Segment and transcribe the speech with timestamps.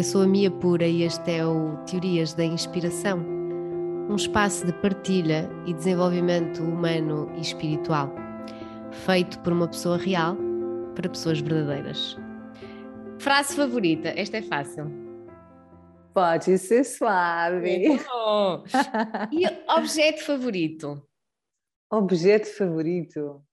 [0.00, 4.72] Eu sou a Mia Pura e este é o Teorias da Inspiração, um espaço de
[4.80, 8.10] partilha e desenvolvimento humano e espiritual,
[9.04, 10.38] feito por uma pessoa real
[10.94, 12.16] para pessoas verdadeiras.
[13.18, 14.86] Frase favorita, esta é fácil.
[16.14, 18.00] Pode ser suave.
[18.10, 18.64] Oh.
[19.30, 21.06] E objeto favorito?
[21.92, 23.44] Objeto favorito?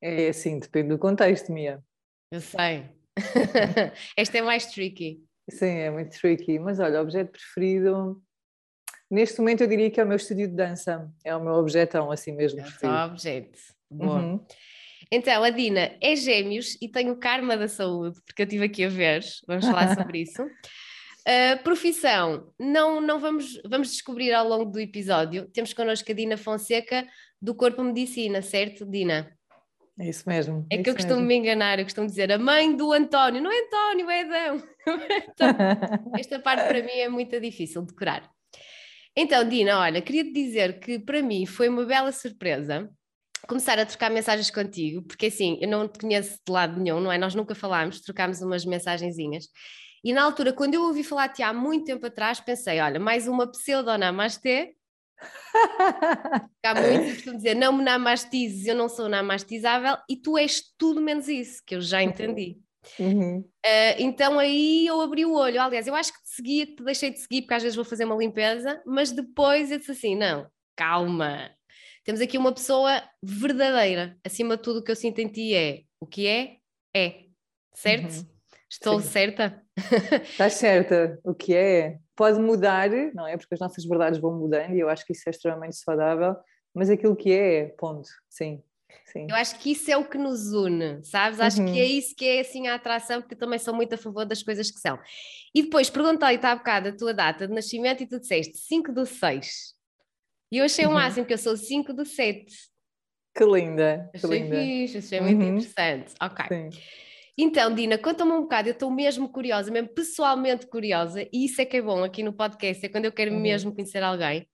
[0.00, 1.82] É assim, depende do contexto, Mia.
[2.30, 2.94] Eu sei.
[4.16, 5.22] Esta é mais tricky.
[5.50, 6.58] Sim, é muito tricky.
[6.58, 8.22] Mas olha, objeto preferido.
[9.10, 11.10] Neste momento eu diria que é o meu estúdio de dança.
[11.24, 12.60] É o meu objetão, assim mesmo.
[12.60, 13.58] É só objeto.
[13.90, 14.20] Boa.
[14.20, 14.46] Uhum.
[15.10, 18.84] Então, a Dina é gêmeos e tem o karma da saúde, porque eu estive aqui
[18.84, 20.42] a ver, vamos falar sobre isso.
[20.42, 25.48] Uh, profissão, não, não vamos, vamos descobrir ao longo do episódio.
[25.52, 27.06] Temos connosco a Dina Fonseca,
[27.40, 29.32] do Corpo Medicina, certo, Dina?
[29.98, 30.66] É isso mesmo.
[30.70, 31.28] É, é que eu costumo mesmo.
[31.28, 34.62] me enganar, eu costumo dizer a mãe do António, não é António, é Adão.
[35.28, 35.48] então,
[36.18, 38.28] esta parte para mim é muito difícil de decorar.
[39.16, 42.90] Então, Dina, olha, queria te dizer que para mim foi uma bela surpresa
[43.46, 47.12] começar a trocar mensagens contigo, porque assim, eu não te conheço de lado nenhum, não
[47.12, 47.18] é?
[47.18, 49.44] Nós nunca falámos, trocámos umas mensagenzinhas.
[50.02, 53.50] E na altura, quando eu ouvi falar-te há muito tempo atrás, pensei, olha, mais uma
[53.50, 54.74] pseudo-namastê
[56.64, 60.62] Há muitos que costumam dizer não me namastizes, eu não sou namastizável e tu és
[60.76, 62.58] tudo menos isso, que eu já entendi.
[62.98, 63.38] Uhum.
[63.40, 65.60] Uh, então aí eu abri o olho.
[65.60, 68.04] Aliás, eu acho que te seguia, te deixei de seguir, porque às vezes vou fazer
[68.04, 71.50] uma limpeza, mas depois eu disse assim: não, calma.
[72.04, 74.18] Temos aqui uma pessoa verdadeira.
[74.22, 76.56] Acima de tudo, o que eu sinto em ti é o que é,
[76.94, 77.24] é.
[77.72, 78.12] Certo?
[78.12, 78.33] Uhum.
[78.74, 79.08] Estou Sim.
[79.08, 79.62] certa?
[80.24, 81.18] Estás certa.
[81.22, 83.36] O que é, pode mudar, não é?
[83.36, 86.34] Porque as nossas verdades vão mudando e eu acho que isso é extremamente saudável,
[86.74, 88.08] mas aquilo que é, ponto.
[88.28, 88.60] Sim.
[89.06, 89.26] Sim.
[89.28, 91.40] Eu acho que isso é o que nos une, sabes?
[91.40, 91.72] Acho uhum.
[91.72, 94.24] que é isso que é assim a atração, porque eu também sou muito a favor
[94.24, 94.98] das coisas que são.
[95.54, 99.06] E depois perguntei-te há bocado a tua data de nascimento e tu disseste 5 do
[99.06, 99.74] 6.
[100.50, 100.94] E eu achei o uhum.
[100.94, 102.46] máximo que eu sou 5 do 7.
[103.36, 104.10] Que linda!
[104.14, 104.56] Achei que linda.
[104.56, 105.26] fixe, achei uhum.
[105.26, 106.14] muito interessante.
[106.20, 106.46] Ok.
[106.48, 106.70] Sim.
[107.36, 111.64] Então, Dina, conta-me um bocado, eu estou mesmo curiosa, mesmo pessoalmente curiosa, e isso é
[111.64, 113.40] que é bom aqui no podcast, é quando eu quero uhum.
[113.40, 114.48] mesmo conhecer alguém.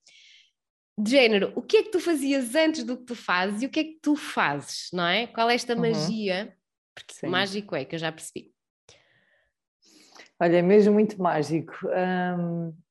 [0.97, 3.69] De género, o que é que tu fazias antes do que tu fazes e o
[3.69, 5.27] que é que tu fazes, não é?
[5.27, 5.81] Qual é esta uhum.
[5.81, 6.55] magia?
[6.93, 7.27] Porque Sim.
[7.27, 8.51] mágico é, que eu já percebi.
[10.39, 11.71] Olha, é mesmo muito mágico.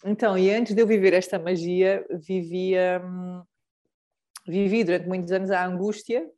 [0.05, 3.43] Então, e antes de eu viver esta magia, vivia, um,
[4.47, 6.31] vivi durante muitos anos a angústia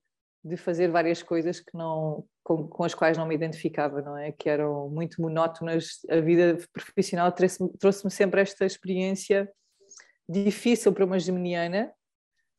[0.43, 4.33] de fazer várias coisas que não, com, com, as quais não me identificava, não é?
[4.33, 6.01] Que eram muito monótonas.
[6.11, 9.51] A vida profissional trouxe-me trouxe sempre esta experiência
[10.29, 11.93] difícil para uma geminiana.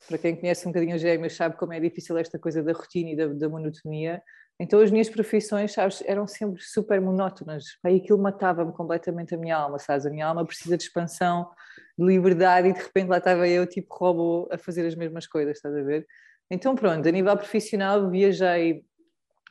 [0.08, 3.12] Para quem conhece um bocadinho os gêmeos sabe como é difícil esta coisa da rotina
[3.12, 4.22] e da, da monotonia.
[4.60, 7.78] Então as minhas profissões, sabes, eram sempre super monótonas.
[7.84, 10.06] Aí aquilo matava-me completamente a minha alma, sabes?
[10.06, 11.50] A minha alma precisa de expansão,
[11.98, 15.58] de liberdade e de repente lá estava eu, tipo robô, a fazer as mesmas coisas,
[15.58, 16.06] estás a ver?
[16.52, 18.86] Então pronto, a nível profissional viajei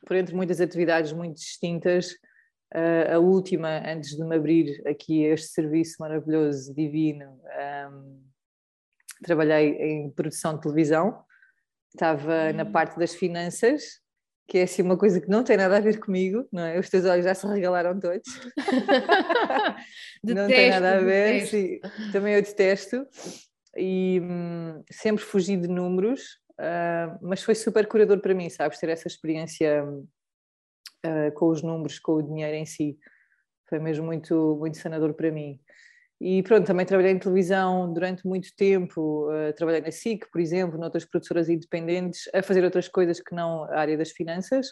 [0.05, 2.11] por entre muitas atividades muito distintas.
[2.73, 7.39] Uh, a última, antes de me abrir aqui este serviço maravilhoso, divino,
[7.91, 8.23] um,
[9.23, 11.23] trabalhei em produção de televisão,
[11.93, 12.71] estava na hum.
[12.71, 14.01] parte das finanças,
[14.47, 16.79] que é assim uma coisa que não tem nada a ver comigo, não é?
[16.79, 18.27] Os teus olhos já se regalaram todos.
[20.23, 21.79] não tem nada a ver, sim,
[22.11, 23.07] também eu detesto.
[23.77, 28.89] E hum, sempre fugi de números, Uh, mas foi super curador para mim, sabes, ter
[28.89, 32.97] essa experiência uh, com os números, com o dinheiro em si.
[33.67, 35.59] Foi mesmo muito, muito sanador para mim.
[36.21, 40.79] E pronto, também trabalhei em televisão durante muito tempo, uh, trabalhei na SIC, por exemplo,
[40.79, 44.71] noutras produtoras independentes, a fazer outras coisas que não a área das finanças.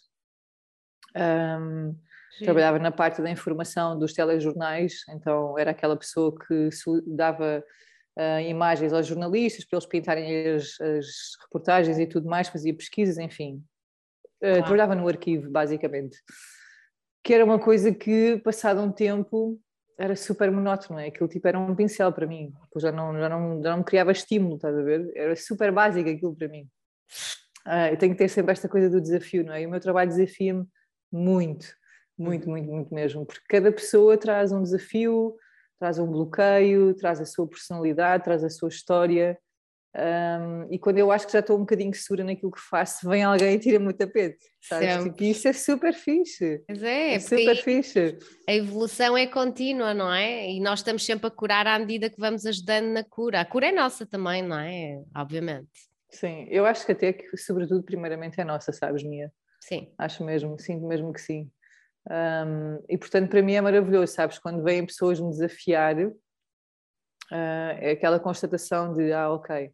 [1.15, 1.93] Um,
[2.39, 6.69] trabalhava na parte da informação dos telejornais, então era aquela pessoa que
[7.05, 7.63] dava
[8.21, 11.07] uh, imagens aos jornalistas para eles pintarem as, as,
[11.43, 13.63] reportagens e tudo mais, fazia pesquisas, enfim.
[14.43, 16.17] Uh, Trabalhava no arquivo, basicamente.
[17.23, 19.59] Que era uma coisa que, passado um tempo,
[19.97, 21.07] era super monótono, é?
[21.07, 23.83] aquilo tipo era um pincel para mim, eu já não, já, não, já não me
[23.83, 25.11] criava estímulo, estás a ver?
[25.15, 26.67] Era super básico aquilo para mim.
[27.67, 29.61] Uh, eu tenho que ter sempre esta coisa do desafio, não é?
[29.61, 30.65] E o meu trabalho desafia-me
[31.11, 31.67] muito,
[32.17, 35.35] muito, muito, muito mesmo, porque cada pessoa traz um desafio,
[35.81, 39.35] traz um bloqueio, traz a sua personalidade, traz a sua história.
[39.97, 43.23] Um, e quando eu acho que já estou um bocadinho segura naquilo que faço, vem
[43.23, 45.03] alguém e tira-me o tapete, sabes?
[45.03, 46.63] Tipo, isso é super fixe.
[46.69, 48.19] Mas é, é super fixe.
[48.47, 50.51] A evolução é contínua, não é?
[50.51, 53.41] E nós estamos sempre a curar à medida que vamos ajudando na cura.
[53.41, 55.01] A cura é nossa também, não é?
[55.17, 55.89] Obviamente.
[56.11, 59.33] Sim, eu acho que até que, sobretudo, primeiramente é nossa, sabes, Mia?
[59.59, 59.91] Sim.
[59.97, 61.49] Acho mesmo, sinto mesmo que sim.
[62.09, 64.39] Um, e portanto, para mim é maravilhoso, sabes?
[64.39, 66.13] Quando vêm pessoas me desafiar, uh,
[67.31, 69.71] é aquela constatação de: ah, ok,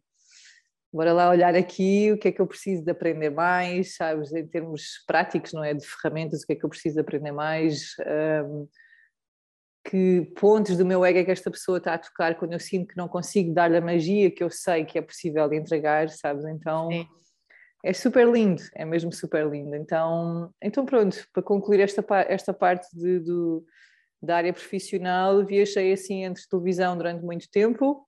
[0.92, 4.32] bora lá olhar aqui o que é que eu preciso de aprender mais, sabes?
[4.32, 5.74] Em termos práticos, não é?
[5.74, 7.94] De ferramentas, o que é que eu preciso de aprender mais.
[8.44, 8.68] Um,
[9.88, 12.88] que pontos do meu ego é que esta pessoa está a tocar quando eu sinto
[12.88, 16.44] que não consigo dar-lhe a magia que eu sei que é possível entregar, sabes?
[16.44, 17.08] Então Sim.
[17.84, 19.74] É super lindo, é mesmo super lindo.
[19.76, 23.64] Então, então pronto, para concluir esta, esta parte de, do,
[24.22, 28.06] da área profissional, viajei assim entre televisão durante muito tempo.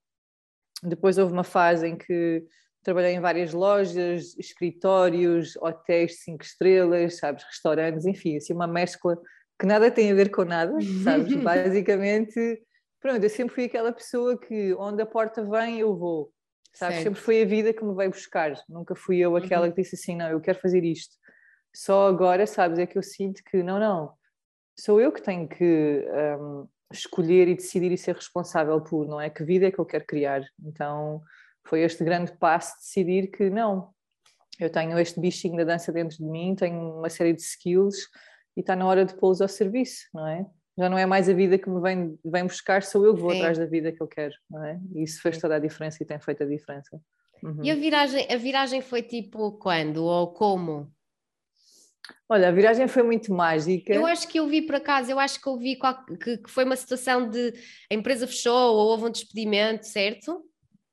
[0.83, 2.45] Depois houve uma fase em que
[2.83, 9.19] trabalhei em várias lojas, escritórios, hotéis de cinco estrelas, sabes, restaurantes, enfim, assim uma mescla
[9.59, 10.75] que nada tem a ver com nada,
[11.05, 11.35] sabes?
[11.45, 12.63] Basicamente,
[12.99, 16.33] pronto, eu sempre fui aquela pessoa que onde a porta vem eu vou,
[16.73, 17.03] sabes?
[17.03, 19.73] Sempre foi a vida que me veio buscar, nunca fui eu aquela uhum.
[19.73, 21.17] que disse assim, não, eu quero fazer isto.
[21.75, 24.13] Só agora, sabes, é que eu sinto que não, não,
[24.79, 26.05] sou eu que tenho que
[26.41, 29.31] um, escolher e decidir e ser responsável por, não é?
[29.31, 30.43] Que vida é que eu quero criar?
[30.65, 31.23] Então
[31.67, 33.93] foi este grande passo de decidir que não,
[34.59, 38.09] eu tenho este bichinho da dança dentro de mim, tenho uma série de skills
[38.57, 40.47] e está na hora de pô-los ao serviço, não é?
[40.79, 43.33] Já não é mais a vida que me vem, vem buscar, sou eu que vou
[43.33, 43.39] Sim.
[43.39, 44.81] atrás da vida que eu quero, não é?
[44.95, 47.01] E isso fez toda a diferença e tem feito a diferença.
[47.43, 47.65] Uhum.
[47.65, 50.91] E a viragem, a viragem foi tipo quando ou como?
[52.29, 53.93] Olha, a viragem foi muito mágica.
[53.93, 55.77] Eu acho que eu vi por acaso, eu acho que eu vi
[56.23, 57.53] que, que foi uma situação de
[57.91, 60.45] a empresa fechou ou houve um despedimento, certo?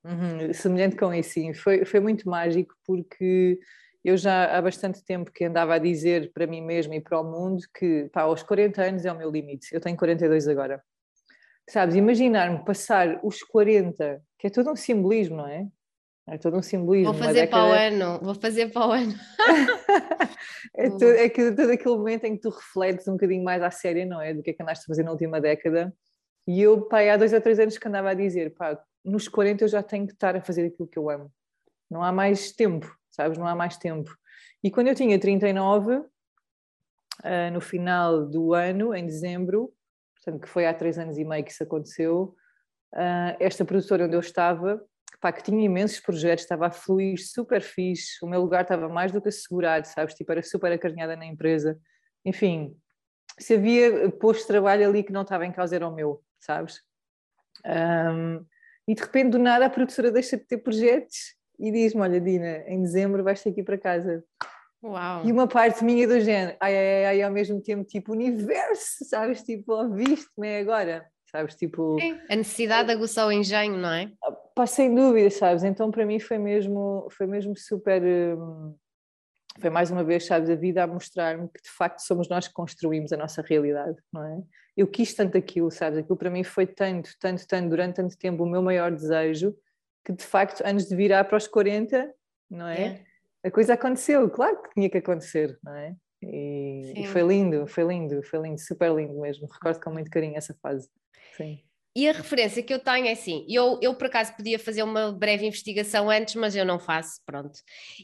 [0.03, 1.53] Uhum, semelhante com isso, sim.
[1.53, 3.59] Foi, foi muito mágico porque
[4.07, 7.25] eu já há bastante tempo que andava a dizer para mim mesma e para o
[7.25, 9.67] mundo que pá, aos 40 anos é o meu limite.
[9.73, 10.81] Eu tenho 42 agora.
[11.69, 15.67] Sabes, imaginar-me passar os 40, que é todo um simbolismo, não é?
[16.25, 17.11] É todo um simbolismo.
[17.11, 19.13] Vou fazer para o ano, vou fazer para o ano.
[20.73, 24.05] é, todo, é todo aquele momento em que tu refletes um bocadinho mais à séria,
[24.05, 24.33] não é?
[24.33, 25.93] Do que é que andaste a fazer na última década.
[26.47, 29.65] E eu, pá, há dois ou três anos que andava a dizer, pá, nos 40
[29.65, 31.29] eu já tenho que estar a fazer aquilo que eu amo.
[31.91, 33.37] Não há mais tempo sabes?
[33.37, 34.15] Não há mais tempo.
[34.63, 36.05] E quando eu tinha 39, uh,
[37.23, 39.73] ah, no final do ano, em dezembro,
[40.15, 42.35] portanto, que foi há três anos e meio que isso aconteceu,
[42.93, 44.81] uh, esta produtora onde eu estava,
[45.19, 49.11] pá, que tinha imensos projetos, estava a fluir super fixe, o meu lugar estava mais
[49.11, 50.13] do que assegurado, sabes?
[50.13, 51.79] Tipo, era super acarinhada na empresa.
[52.23, 52.75] Enfim,
[53.39, 56.81] se havia posto de trabalho ali que não estava em causa era o meu, sabes?
[57.65, 58.45] Um,
[58.87, 62.63] e de repente, do nada, a produtora deixa de ter projetos e diz-me: Olha, Dina,
[62.67, 64.23] em dezembro vais ter que ir para casa.
[64.83, 65.25] Uau.
[65.25, 69.41] E uma parte minha do género, ai, ai, ai, ao mesmo tempo, tipo, universo, sabes?
[69.41, 71.55] Tipo, ouviste-me é agora, sabes?
[71.55, 71.99] Tipo.
[71.99, 74.11] Sim, a necessidade aguçou o engenho, não é?
[74.23, 75.63] Ah, pá, sem dúvida, sabes?
[75.63, 78.03] Então, para mim, foi mesmo, foi mesmo super.
[78.03, 78.75] Hum,
[79.59, 82.53] foi mais uma vez, sabes, a vida a mostrar-me que de facto somos nós que
[82.53, 84.39] construímos a nossa realidade, não é?
[84.75, 85.97] Eu quis tanto aquilo, sabes?
[85.97, 89.55] Aquilo para mim foi tanto, tanto, tanto, durante tanto tempo o meu maior desejo
[90.07, 92.09] que de facto, antes de virar para os 40,
[92.49, 93.03] não é?
[93.43, 95.93] A coisa aconteceu, claro que tinha que acontecer, não é?
[96.23, 99.49] E, e, foi lindo, foi lindo, foi lindo, super lindo mesmo.
[99.51, 100.89] Recordo com muito carinho essa fase.
[101.35, 101.59] Sim.
[101.93, 105.11] E a referência que eu tenho é assim: eu, eu por acaso podia fazer uma
[105.11, 107.59] breve investigação antes, mas eu não faço, pronto.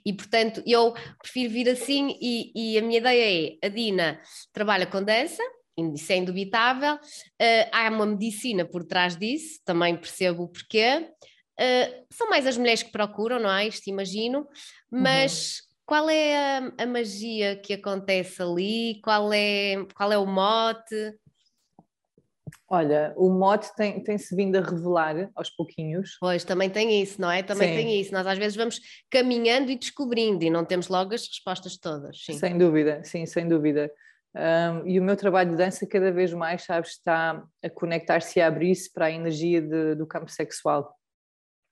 [0.06, 2.18] E portanto, eu prefiro vir assim.
[2.22, 4.20] E, e a minha ideia é: a Dina
[4.52, 5.42] trabalha com dança,
[5.96, 11.10] isso é indubitável, uh, há uma medicina por trás disso, também percebo o porquê.
[11.60, 13.68] Uh, são mais as mulheres que procuram, não é?
[13.68, 14.48] Isto imagino,
[14.92, 15.76] mas uhum.
[15.86, 19.00] qual é a, a, magia que acontece ali?
[19.04, 21.14] Qual é, qual é o mote?
[22.70, 26.18] Olha, o mote tem, tem-se vindo a revelar aos pouquinhos.
[26.20, 27.44] Pois, também tem isso, não é?
[27.44, 27.76] Também sim.
[27.76, 28.12] tem isso.
[28.12, 28.80] Nós às vezes vamos
[29.12, 32.24] caminhando e descobrindo e não temos logo as respostas todas.
[32.26, 32.34] Sim.
[32.34, 33.92] Sem dúvida, sim, sem dúvida.
[34.36, 38.42] Um, e o meu trabalho de dança cada vez mais, sabes, está a conectar-se e
[38.42, 40.92] a abrir-se para a energia de, do campo sexual.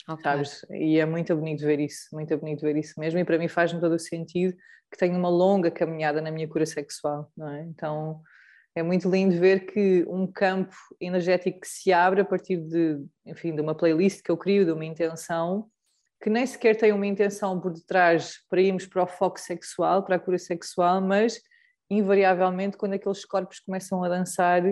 [0.10, 0.24] Okay.
[0.24, 0.66] Sabes?
[0.72, 3.80] E é muito bonito ver isso, muito bonito ver isso mesmo, e para mim faz-me
[3.80, 4.56] todo o sentido
[4.92, 7.64] que tenho uma longa caminhada na minha cura sexual, não é?
[7.64, 8.22] Então
[8.76, 13.54] é muito lindo ver que um campo energético que se abre a partir de, enfim,
[13.56, 15.70] de uma playlist que eu crio, de uma intenção,
[16.22, 20.18] que nem sequer tem uma intenção por detrás para irmos para o foco sexual, para
[20.18, 21.40] a cura sexual, mas
[21.90, 24.64] invariavelmente quando aqueles corpos começam a dançar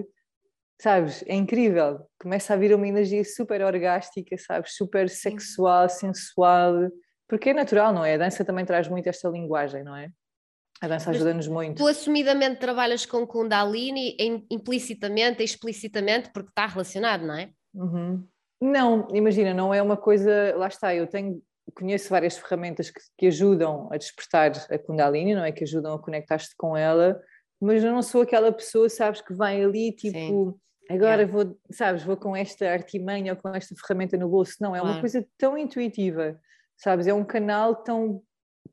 [0.79, 1.99] sabes, é incrível.
[2.19, 6.89] Começa a vir uma energia super orgástica, sabes, super sexual, sensual,
[7.27, 8.15] porque é natural, não é?
[8.15, 10.09] A dança também traz muito esta linguagem, não é?
[10.81, 11.77] A dança ajuda-nos muito.
[11.77, 14.15] Tu assumidamente trabalhas com Kundalini
[14.49, 17.49] implicitamente e explicitamente porque está relacionado, não é?
[17.73, 18.25] Uhum.
[18.61, 21.41] Não, imagina, não é uma coisa, lá está, eu tenho,
[21.75, 25.51] conheço várias ferramentas que, que ajudam a despertar a Kundalini, não é?
[25.51, 27.21] Que ajudam a conectar-te com ela,
[27.61, 30.17] mas eu não sou aquela pessoa, sabes, que vai ali tipo.
[30.17, 30.68] Sim.
[30.89, 31.31] Agora yeah.
[31.31, 34.55] vou, sabes, vou com esta artimanha ou com esta ferramenta no bolso.
[34.59, 34.95] Não, é claro.
[34.95, 36.39] uma coisa tão intuitiva,
[36.75, 37.05] sabes?
[37.05, 38.23] É um canal tão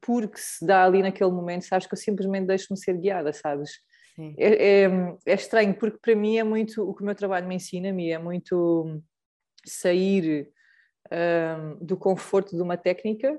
[0.00, 1.87] puro que se dá ali naquele momento, sabes?
[1.87, 3.70] Que eu simplesmente deixo-me ser guiada, sabes?
[4.38, 4.90] É, é,
[5.26, 8.18] é, estranho, porque para mim é muito o que o meu trabalho me ensina-me, é
[8.18, 9.02] muito
[9.66, 10.49] sair
[11.12, 13.38] um, do conforto de uma técnica,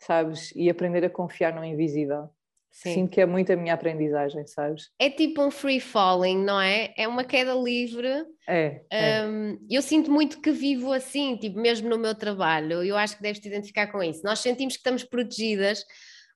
[0.00, 0.52] sabes?
[0.56, 2.28] E aprender a confiar no invisível.
[2.70, 2.94] Sim.
[2.94, 4.90] Sinto que é muito a minha aprendizagem, sabes?
[4.98, 6.94] É tipo um free falling, não é?
[6.96, 8.08] É uma queda livre.
[8.48, 8.82] É.
[9.26, 9.58] Um, é.
[9.68, 12.82] Eu sinto muito que vivo assim, tipo, mesmo no meu trabalho.
[12.82, 14.22] Eu acho que deves te identificar com isso.
[14.24, 15.84] Nós sentimos que estamos protegidas,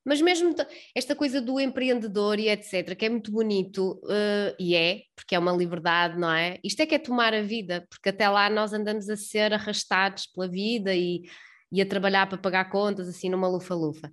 [0.04, 0.54] mas mesmo
[0.94, 5.38] esta coisa do empreendedor e etc., que é muito bonito, uh, e é, porque é
[5.38, 6.58] uma liberdade, não é?
[6.62, 10.26] Isto é que é tomar a vida, porque até lá nós andamos a ser arrastados
[10.26, 11.22] pela vida e,
[11.72, 14.12] e a trabalhar para pagar contas, assim, numa lufa-lufa.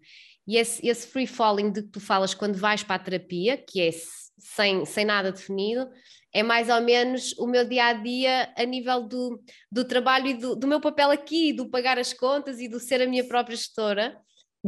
[0.52, 3.80] E esse, esse free falling de que tu falas quando vais para a terapia, que
[3.80, 3.90] é
[4.38, 5.90] sem, sem nada definido,
[6.34, 9.42] é mais ou menos o meu dia a dia a nível do,
[9.72, 13.02] do trabalho e do, do meu papel aqui, do pagar as contas e do ser
[13.02, 14.20] a minha própria gestora.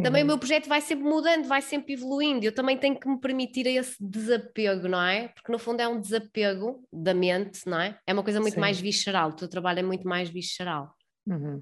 [0.02, 0.28] Também uhum.
[0.28, 2.46] o meu projeto vai sempre mudando, vai sempre evoluindo.
[2.46, 5.28] Eu também tenho que me permitir esse desapego, não é?
[5.28, 8.00] Porque no fundo é um desapego da mente, não é?
[8.08, 8.62] É uma coisa muito Sim.
[8.62, 9.32] mais visceral.
[9.32, 10.96] O teu trabalho é muito mais visceral.
[11.28, 11.62] Uhum.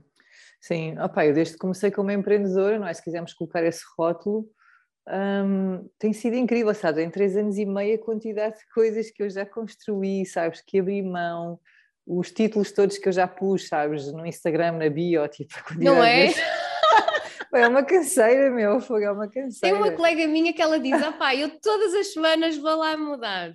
[0.61, 2.93] Sim, opa, eu desde que comecei como empreendedora, não é?
[2.93, 4.47] Se quisermos colocar esse rótulo,
[5.09, 7.03] um, tem sido incrível, sabes?
[7.03, 10.61] Em três anos e meio, a quantidade de coisas que eu já construí, sabes?
[10.61, 11.59] Que abri mão,
[12.05, 14.11] os títulos todos que eu já pus, sabes?
[14.13, 16.31] No Instagram, na bio, tipo, Não é?
[17.53, 19.59] É uma canseira, meu, foi é uma canseira.
[19.61, 22.95] Tem uma colega minha que ela diz: ah pá, eu todas as semanas vou lá
[22.95, 23.51] mudar.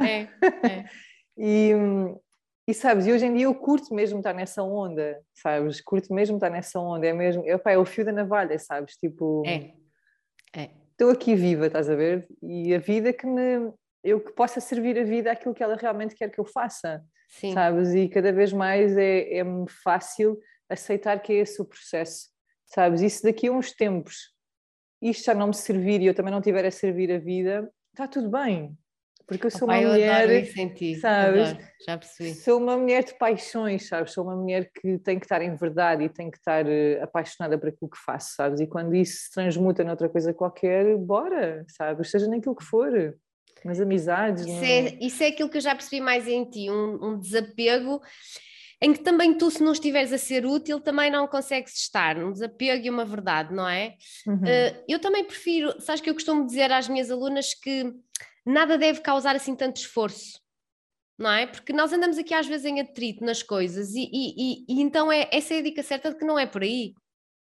[0.00, 0.84] É, é.
[1.36, 1.72] e,
[2.66, 5.80] e sabes, e hoje em dia eu curto mesmo estar nessa onda, sabes?
[5.80, 8.96] Curto mesmo estar nessa onda, é mesmo, pá, é o fio da navalha, sabes?
[8.96, 9.74] Tipo, é.
[10.56, 10.70] é.
[10.92, 12.26] Estou aqui viva, estás a ver?
[12.42, 16.14] E a vida que me, eu que possa servir a vida aquilo que ela realmente
[16.14, 17.52] quer que eu faça, Sim.
[17.52, 17.92] sabes?
[17.94, 19.44] E cada vez mais é, é
[19.82, 22.28] fácil aceitar que é esse o processo,
[22.66, 23.02] sabes?
[23.02, 24.34] E se daqui a uns tempos
[25.02, 28.08] isto já não me servir e eu também não tiver a servir a vida, está
[28.08, 28.74] tudo bem,
[29.26, 31.48] porque eu sou Opa, uma eu mulher, ti, sabes?
[31.48, 31.68] Adoro.
[31.86, 32.34] Já percebi.
[32.34, 34.12] Sou uma mulher de paixões, sabes?
[34.12, 37.58] Sou uma mulher que tem que estar em verdade e tem que estar uh, apaixonada
[37.58, 38.60] por aquilo que faço, sabes?
[38.60, 42.10] E quando isso se transmuta noutra coisa qualquer, bora, sabes?
[42.10, 43.16] Seja naquilo que for,
[43.64, 44.44] nas amizades.
[44.44, 44.64] Isso, no...
[44.64, 48.02] é, isso é aquilo que eu já percebi mais em ti, um, um desapego
[48.82, 52.30] em que também tu, se não estiveres a ser útil, também não consegues estar, um
[52.30, 53.94] desapego e uma verdade, não é?
[54.26, 54.34] Uhum.
[54.34, 57.94] Uh, eu também prefiro, sabes que eu costumo dizer às minhas alunas que
[58.44, 60.40] nada deve causar assim tanto esforço,
[61.18, 61.46] não é?
[61.46, 65.10] Porque nós andamos aqui às vezes em atrito nas coisas e, e, e, e então
[65.10, 66.94] é, essa é a dica certa de que não é por aí.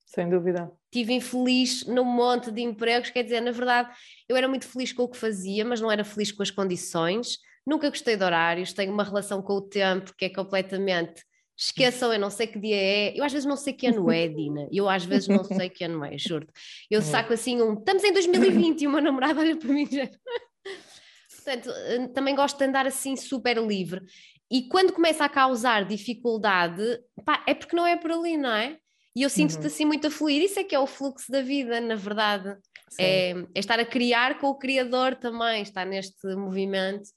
[0.05, 0.71] Sem dúvida.
[0.85, 3.89] Estive infeliz num monte de empregos, quer dizer, na verdade,
[4.29, 7.37] eu era muito feliz com o que fazia, mas não era feliz com as condições.
[7.65, 11.23] Nunca gostei de horários, tenho uma relação com o tempo que é completamente.
[11.57, 13.17] Esqueçam, eu não sei que dia é.
[13.17, 14.67] Eu às vezes não sei que ano é, Dina.
[14.71, 16.47] Eu às vezes não sei que ano é, juro.
[16.91, 17.73] Eu saco assim um.
[17.73, 20.09] Estamos em 2020 e o meu namorado olha para mim já.
[21.45, 24.01] Portanto, eh, também gosto de andar assim super livre.
[24.49, 28.77] E quando começa a causar dificuldade, pá, é porque não é por ali, não é?
[29.15, 29.67] E eu sinto-te uhum.
[29.67, 30.41] assim muito a fluir.
[30.41, 32.57] Isso é que é o fluxo da vida, na verdade.
[32.99, 37.07] É, é, estar a criar com o Criador também, estar neste movimento.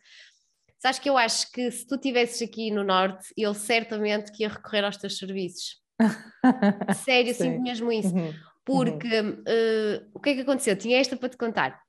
[0.79, 4.49] Sabes que eu acho que se tu estivesses aqui no Norte, ele certamente que ia
[4.49, 5.81] recorrer aos teus serviços.
[7.05, 8.15] Sério, sinto mesmo isso.
[8.15, 8.33] Uhum.
[8.65, 9.43] Porque uhum.
[9.43, 10.77] Uh, o que é que aconteceu?
[10.77, 11.81] Tinha esta para te contar.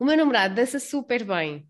[0.00, 1.68] O meu namorado dança super bem.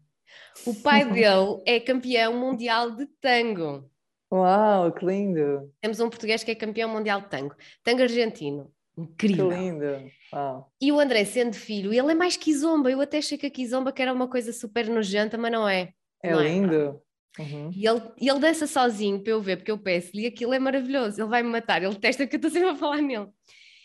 [0.64, 3.90] O pai dele é campeão mundial de tango.
[4.32, 5.68] Uau, que lindo!
[5.80, 7.56] Temos um português que é campeão mundial de tango.
[7.82, 8.72] Tango argentino.
[8.96, 9.48] Incrível.
[9.48, 10.12] Que lindo!
[10.32, 10.72] Uau.
[10.80, 12.88] E o André, sendo filho, ele é mais quizomba.
[12.88, 15.92] Eu até achei que a quizomba que era uma coisa super nojenta, mas não é.
[16.22, 16.48] É não é.
[16.48, 17.02] lindo.
[17.36, 17.42] É.
[17.42, 17.70] Uhum.
[17.74, 21.20] E ele, ele dança sozinho para eu ver, porque eu peço-lhe e aquilo é maravilhoso.
[21.20, 23.26] Ele vai me matar, ele testa que eu estou sempre a falar nele.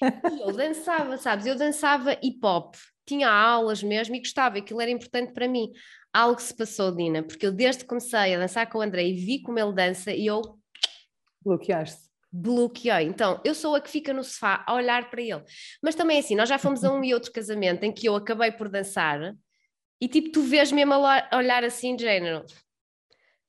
[0.02, 1.46] E eu dançava, sabes?
[1.46, 2.75] Eu dançava hip hop
[3.06, 5.72] tinha aulas mesmo e gostava, aquilo era importante para mim.
[6.12, 9.14] Algo se passou, Dina, porque eu desde que comecei a dançar com o André e
[9.14, 10.42] vi como ele dança e eu.
[11.44, 12.06] Bloqueaste.
[12.32, 13.04] Bloqueei.
[13.06, 15.44] Então, eu sou a que fica no sofá a olhar para ele.
[15.82, 18.16] Mas também é assim, nós já fomos a um e outro casamento em que eu
[18.16, 19.36] acabei por dançar
[20.02, 22.44] e tipo, tu vês mesmo a olhar assim de género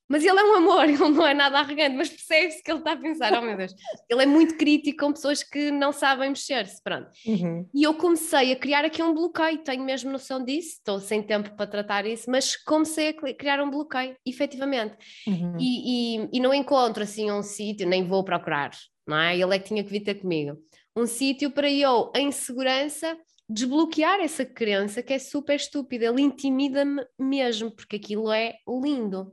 [0.09, 2.93] mas ele é um amor, ele não é nada arrogante, mas percebe-se que ele está
[2.93, 3.75] a pensar, oh meu Deus,
[4.09, 7.09] ele é muito crítico com pessoas que não sabem mexer-se, pronto.
[7.27, 7.69] Uhum.
[7.75, 11.55] E eu comecei a criar aqui um bloqueio, tenho mesmo noção disso, estou sem tempo
[11.57, 14.97] para tratar isso, mas comecei a criar um bloqueio, efetivamente.
[15.27, 15.57] Uhum.
[15.59, 18.71] E, e, e, não encontro assim um sítio, nem vou procurar,
[19.07, 19.37] não é?
[19.37, 20.57] Ele é que tinha que vir ter comigo.
[20.97, 23.17] Um sítio para eu, em segurança,
[23.49, 26.07] desbloquear essa crença que é super estúpida.
[26.07, 29.33] Ele intimida-me mesmo, porque aquilo é lindo.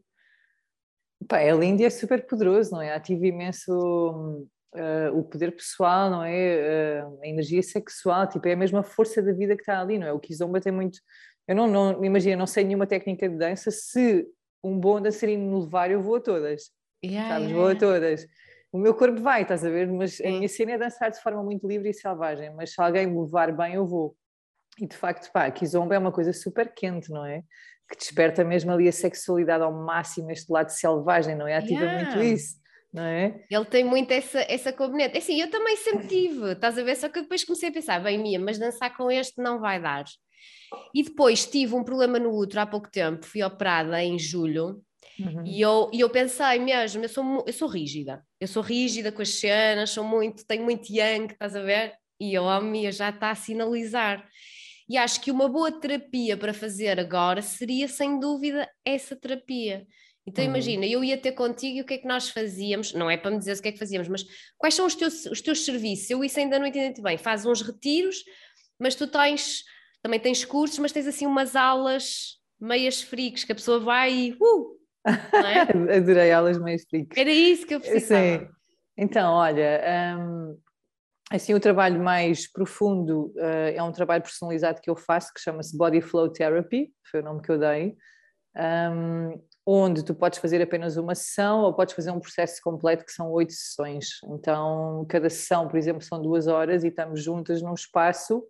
[1.27, 2.93] Pá, lindo e é super poderoso, não é?
[2.93, 7.03] Ativa imenso uh, o poder pessoal, não é?
[7.05, 10.07] Uh, a energia sexual, tipo, é a mesma força da vida que está ali, não
[10.07, 10.13] é?
[10.13, 10.99] O Kizomba tem muito.
[11.47, 13.69] Eu não, não imagino, não sei nenhuma técnica de dança.
[13.69, 14.25] Se
[14.63, 16.71] um bom dançarino me levar, eu vou a todas.
[17.03, 17.49] Yeah, sabes?
[17.49, 17.61] Yeah.
[17.61, 18.25] Vou a todas.
[18.71, 19.91] O meu corpo vai, estás a ver?
[19.91, 22.53] Mas a minha cena é dançar de forma muito livre e selvagem.
[22.55, 24.15] Mas se alguém me levar bem, eu vou.
[24.79, 27.43] E de facto, pá, Kizomba é uma coisa super quente, não é?
[27.93, 31.57] Que desperta mesmo ali a sexualidade ao máximo, este lado selvagem, não é?
[31.57, 32.03] Ativa yeah.
[32.03, 32.55] muito isso.
[32.91, 33.43] Não é?
[33.49, 35.15] Ele tem muito essa, essa componente.
[35.15, 36.95] É assim, eu também sempre tive, estás a ver?
[36.95, 40.05] Só que depois comecei a pensar, bem, Mia, mas dançar com este não vai dar.
[40.93, 44.81] E depois tive um problema no útero há pouco tempo, fui operada em julho,
[45.19, 45.45] Uhum.
[45.45, 49.21] E, eu, e eu pensei mesmo, eu sou, eu sou rígida, eu sou rígida com
[49.21, 51.93] as cenas, sou muito, tenho muito yang, estás a ver?
[52.19, 54.27] E eu, a minha já está a sinalizar.
[54.89, 59.85] E acho que uma boa terapia para fazer agora seria, sem dúvida, essa terapia.
[60.25, 60.51] Então uhum.
[60.51, 63.31] imagina, eu ia ter contigo e o que é que nós fazíamos, não é para
[63.31, 64.25] me dizer o que é que fazíamos, mas
[64.57, 66.09] quais são os teus, os teus serviços?
[66.09, 67.17] Eu isso ainda não entendi bem.
[67.17, 68.23] Faz uns retiros,
[68.79, 69.63] mas tu tens,
[70.01, 74.31] também tens cursos, mas tens assim umas aulas meias freaks, que a pessoa vai e
[74.31, 75.97] uh, é?
[75.97, 77.17] Adorei aulas meias freaks.
[77.17, 78.39] Era isso que eu precisava.
[78.39, 78.47] Sim.
[78.97, 79.81] Então, olha,
[80.17, 80.57] um,
[81.35, 85.75] assim o trabalho mais profundo uh, é um trabalho personalizado que eu faço, que chama-se
[85.75, 87.97] Body Flow Therapy, foi o nome que eu dei,
[88.55, 93.11] um, onde tu podes fazer apenas uma sessão ou podes fazer um processo completo que
[93.11, 94.09] são oito sessões.
[94.25, 98.45] Então, cada sessão, por exemplo, são duas horas e estamos juntas num espaço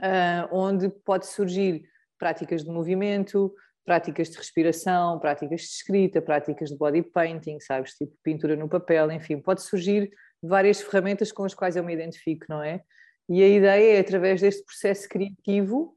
[0.00, 1.82] uh, onde pode surgir
[2.18, 3.54] práticas de movimento,
[3.86, 9.10] práticas de respiração, práticas de escrita, práticas de body painting, sabes, tipo pintura no papel,
[9.10, 10.10] enfim, pode surgir
[10.42, 12.82] várias ferramentas com as quais eu me identifico, não é?
[13.28, 15.96] E a ideia é, através deste processo criativo,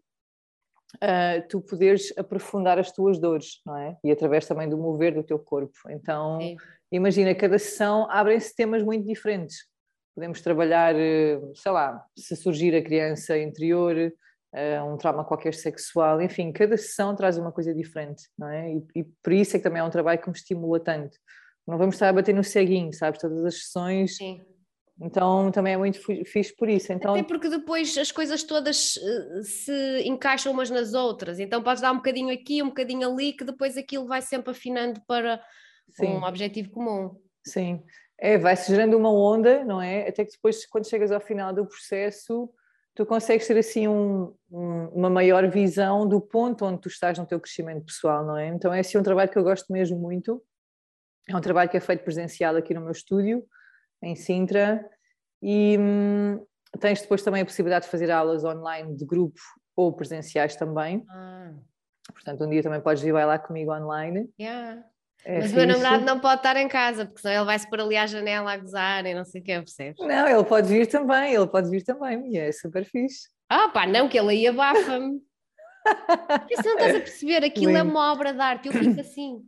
[0.96, 3.98] uh, tu poderes aprofundar as tuas dores, não é?
[4.04, 5.78] E através também do mover do teu corpo.
[5.90, 6.56] Então, Sim.
[6.92, 9.66] imagina, cada sessão abrem-se temas muito diferentes.
[10.16, 10.94] Podemos trabalhar,
[11.56, 14.14] sei lá, se surgir a criança interior,
[14.54, 18.74] uh, um trauma qualquer sexual, enfim, cada sessão traz uma coisa diferente, não é?
[18.74, 21.18] E, e, por isso é que também é um trabalho que me estimula tanto.
[21.68, 23.22] Não vamos estar a bater no ceguinho, sabes?
[23.22, 24.18] Todas as sessões.
[24.18, 24.42] Sim.
[25.02, 26.94] Então também é muito fixe por isso.
[26.94, 27.14] Então...
[27.14, 31.92] Até porque depois as coisas todas uh, se encaixam umas nas outras, então podes dar
[31.92, 35.42] um bocadinho aqui, um bocadinho ali, que depois aquilo vai sempre afinando para
[35.90, 36.08] Sim.
[36.08, 37.16] um objetivo comum.
[37.46, 37.84] Sim,
[38.20, 40.08] é, vai-se gerando uma onda, não é?
[40.08, 42.50] Até que depois, quando chegas ao final do processo,
[42.96, 47.26] tu consegues ter assim um, um, uma maior visão do ponto onde tu estás no
[47.26, 48.48] teu crescimento pessoal, não é?
[48.48, 50.42] Então é assim um trabalho que eu gosto mesmo muito.
[51.28, 53.44] É um trabalho que é feito presencial aqui no meu estúdio,
[54.02, 54.84] em Sintra,
[55.42, 56.46] e hum,
[56.80, 59.40] tens depois também a possibilidade de fazer aulas online de grupo
[59.76, 61.06] ou presenciais também.
[61.10, 61.52] Ah.
[62.12, 64.30] Portanto, um dia também podes vir lá comigo online.
[64.40, 64.84] Yeah.
[65.26, 67.70] É Mas o meu namorado não pode estar em casa, porque senão ele vai se
[67.70, 70.06] pôr ali à janela a gozar e não sei o que, percebes?
[70.06, 73.30] Não, ele pode vir também, ele pode vir também, é super fixe.
[73.50, 75.22] Ah pá, não, que ele aí abafa-me.
[76.28, 77.90] Porque se não estás a perceber, aquilo é Lindo.
[77.90, 79.46] é uma obra de arte, eu fico assim.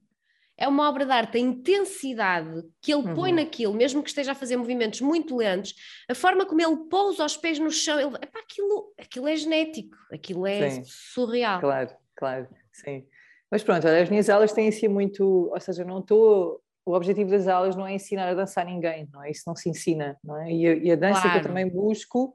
[0.58, 3.38] É uma obra de arte, a intensidade que ele põe uhum.
[3.38, 5.74] naquilo, mesmo que esteja a fazer movimentos muito lentos,
[6.10, 9.98] a forma como ele pousa os pés no chão, ele, epá, aquilo, aquilo é genético,
[10.12, 10.84] aquilo é sim.
[10.86, 11.60] surreal.
[11.60, 13.06] Claro, claro, sim.
[13.52, 17.30] Mas pronto, olha, as minhas aulas têm sido muito, ou seja, não estou, o objetivo
[17.32, 19.32] das aulas não é ensinar a dançar ninguém, não é?
[19.32, 20.52] Isso não se ensina, não é?
[20.52, 21.32] E a, e a dança claro.
[21.32, 22.34] que eu também busco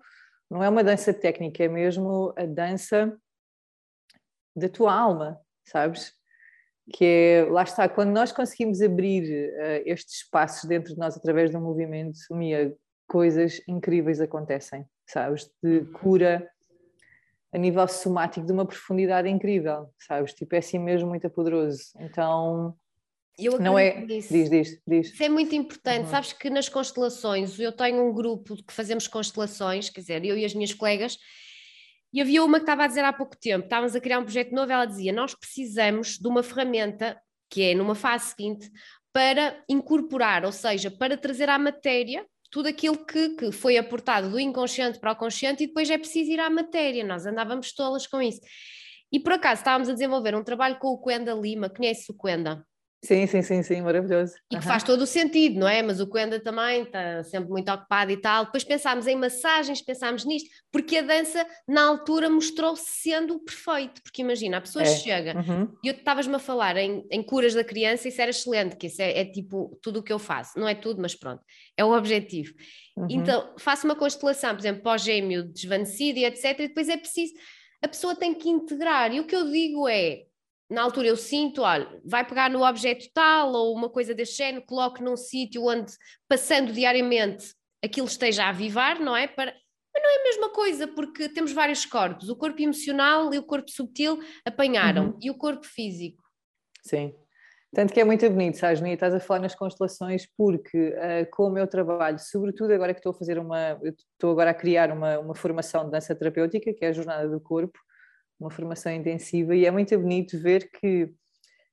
[0.50, 3.16] não é uma dança técnica, é mesmo a dança
[4.54, 6.12] da tua alma, sabes?
[6.92, 11.50] Que é, lá está, quando nós conseguimos abrir uh, estes espaços dentro de nós através
[11.50, 12.74] do movimento, Mia,
[13.06, 15.50] coisas incríveis acontecem, sabes?
[15.62, 15.92] De uhum.
[15.92, 16.50] cura,
[17.52, 20.32] a nível somático de uma profundidade incrível, sabes?
[20.32, 21.82] Tipo, é assim mesmo muito poderoso.
[21.98, 22.74] Então,
[23.38, 24.00] eu não é.
[24.00, 24.32] Nisso.
[24.32, 25.12] Diz, diz, diz.
[25.12, 26.04] Isso é muito importante.
[26.04, 26.10] Uhum.
[26.10, 30.44] Sabes que nas constelações, eu tenho um grupo que fazemos constelações, quer dizer, eu e
[30.44, 31.18] as minhas colegas,
[32.12, 34.52] e havia uma que estava a dizer há pouco tempo, estávamos a criar um projeto
[34.52, 38.70] novo, ela dizia: Nós precisamos de uma ferramenta que é numa fase seguinte
[39.12, 44.40] para incorporar, ou seja, para trazer à matéria tudo aquilo que, que foi aportado do
[44.40, 47.04] inconsciente para o consciente e depois é preciso ir à matéria.
[47.04, 48.40] Nós andávamos tolas com isso.
[49.12, 52.64] E por acaso estávamos a desenvolver um trabalho com o Quenda Lima, conhece o Quenda?
[53.02, 54.34] Sim, sim, sim, sim, maravilhoso.
[54.52, 55.82] E que faz todo o sentido, não é?
[55.82, 58.44] Mas o Coenda também está sempre muito ocupado e tal.
[58.44, 64.02] Depois pensámos em massagens, pensámos nisto, porque a dança na altura mostrou-se sendo o perfeito.
[64.02, 64.86] Porque imagina, a pessoa é.
[64.86, 65.74] chega uhum.
[65.82, 69.00] e eu estavas-me a falar em, em, curas da criança, isso era excelente, que isso
[69.00, 70.60] é, é, tipo tudo o que eu faço.
[70.60, 71.42] Não é tudo, mas pronto,
[71.78, 72.52] é o objetivo.
[72.98, 73.06] Uhum.
[73.08, 76.44] Então, faço uma constelação, por exemplo, pós-gêmeo desvanecido e etc.
[76.44, 77.32] E depois é preciso,
[77.80, 79.10] a pessoa tem que integrar.
[79.10, 80.24] E o que eu digo é
[80.70, 84.64] na altura eu sinto, olha, vai pegar no objeto tal ou uma coisa deste género,
[84.64, 85.92] coloque num sítio onde,
[86.28, 87.54] passando diariamente,
[87.84, 89.26] aquilo esteja a avivar, não é?
[89.26, 89.52] Para...
[89.92, 92.28] Mas não é a mesma coisa, porque temos vários corpos.
[92.28, 95.18] O corpo emocional e o corpo subtil apanharam, uhum.
[95.20, 96.22] e o corpo físico.
[96.84, 97.12] Sim.
[97.72, 98.80] Tanto que é muito bonito, sabes?
[98.80, 103.10] Estás a falar nas constelações, porque uh, com o meu trabalho, sobretudo agora que estou
[103.10, 106.88] a fazer uma, estou agora a criar uma, uma formação de dança terapêutica, que é
[106.88, 107.78] a Jornada do Corpo,
[108.40, 111.12] uma formação intensiva, e é muito bonito ver que,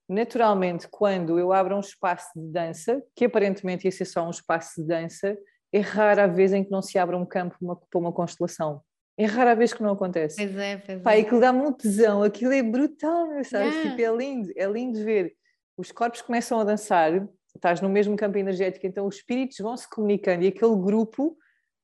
[0.07, 4.81] naturalmente, quando eu abro um espaço de dança, que aparentemente ia ser só um espaço
[4.81, 5.37] de dança,
[5.71, 7.55] é rara a vez em que não se abre um campo
[7.89, 8.81] para uma constelação.
[9.17, 10.35] É rara a vez que não acontece.
[10.35, 11.21] Pois é, pois Pá, é.
[11.21, 13.73] aquilo dá-me um tesão, aquilo é brutal, sabes?
[13.73, 13.89] Yeah.
[13.89, 15.33] Tipo, é lindo, é lindo ver.
[15.75, 19.89] Os corpos começam a dançar, estás no mesmo campo energético, então os espíritos vão se
[19.89, 21.37] comunicando e aquele grupo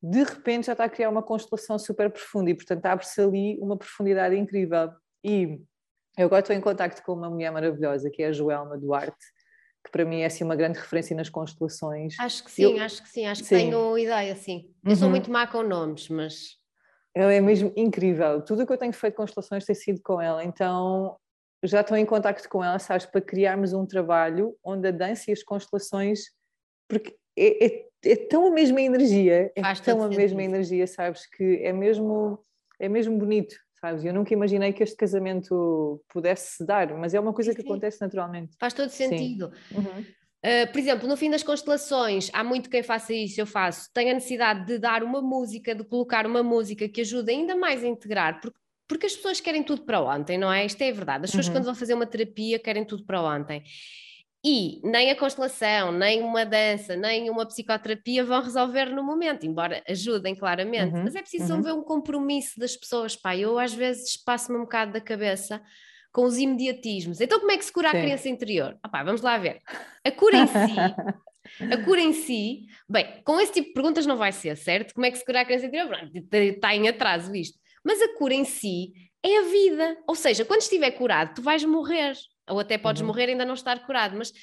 [0.03, 3.77] de repente já está a criar uma constelação super profunda e, portanto, abre-se ali uma
[3.77, 4.91] profundidade incrível.
[5.23, 5.61] E
[6.17, 9.25] eu agora estou em contacto com uma mulher maravilhosa, que é a Joelma Duarte,
[9.81, 12.19] que para mim é assim uma grande referência nas constelações.
[12.19, 12.83] Acho que sim, eu...
[12.83, 13.55] acho que sim, acho que sim.
[13.55, 14.69] tenho ideia, sim.
[14.83, 14.95] Eu uhum.
[14.97, 16.57] sou muito má com nomes, mas...
[17.15, 18.41] Ela é mesmo incrível.
[18.41, 21.15] Tudo o que eu tenho feito constelações tem sido com ela, então
[21.63, 25.33] já estou em contacto com ela, sabes, para criarmos um trabalho onde a dança e
[25.33, 26.23] as constelações,
[26.89, 30.19] porque é, é, é tão a mesma energia, é Faz tão a sentido.
[30.19, 32.39] mesma energia, sabes, que é mesmo,
[32.79, 34.03] é mesmo bonito, sabes?
[34.03, 37.67] Eu nunca imaginei que este casamento pudesse se dar, mas é uma coisa que Sim.
[37.67, 38.55] acontece naturalmente.
[38.59, 39.51] Faz todo sentido.
[39.71, 40.05] Uhum.
[40.45, 43.89] Uh, por exemplo, no fim das constelações, há muito quem faça isso, eu faço.
[43.93, 47.81] Tenho a necessidade de dar uma música, de colocar uma música que ajude ainda mais
[47.81, 50.65] a integrar, porque, porque as pessoas querem tudo para ontem, não é?
[50.65, 51.23] Isto é verdade.
[51.23, 51.53] As pessoas, uhum.
[51.53, 53.63] quando vão fazer uma terapia, querem tudo para ontem.
[54.45, 59.81] E nem a constelação, nem uma dança, nem uma psicoterapia vão resolver no momento, embora
[59.87, 60.93] ajudem claramente.
[60.93, 61.59] Uhum, Mas é preciso uhum.
[61.59, 63.37] haver um compromisso das pessoas, pá.
[63.37, 65.61] Eu às vezes passo-me um bocado da cabeça
[66.11, 67.21] com os imediatismos.
[67.21, 67.97] Então, como é que se cura Sim.
[67.97, 68.77] a criança interior?
[68.85, 69.61] Opá, vamos lá ver.
[70.03, 70.75] A cura em si,
[71.71, 74.93] a cura em si, bem, com esse tipo de perguntas não vai ser, certo?
[74.93, 75.97] Como é que se cura a criança interior?
[76.31, 77.57] Está em atraso isto.
[77.81, 78.91] Mas a cura em si
[79.23, 79.97] é a vida.
[80.05, 82.13] Ou seja, quando estiver curado, tu vais morrer
[82.49, 83.07] ou até podes uhum.
[83.07, 84.33] morrer e ainda não estar curado, mas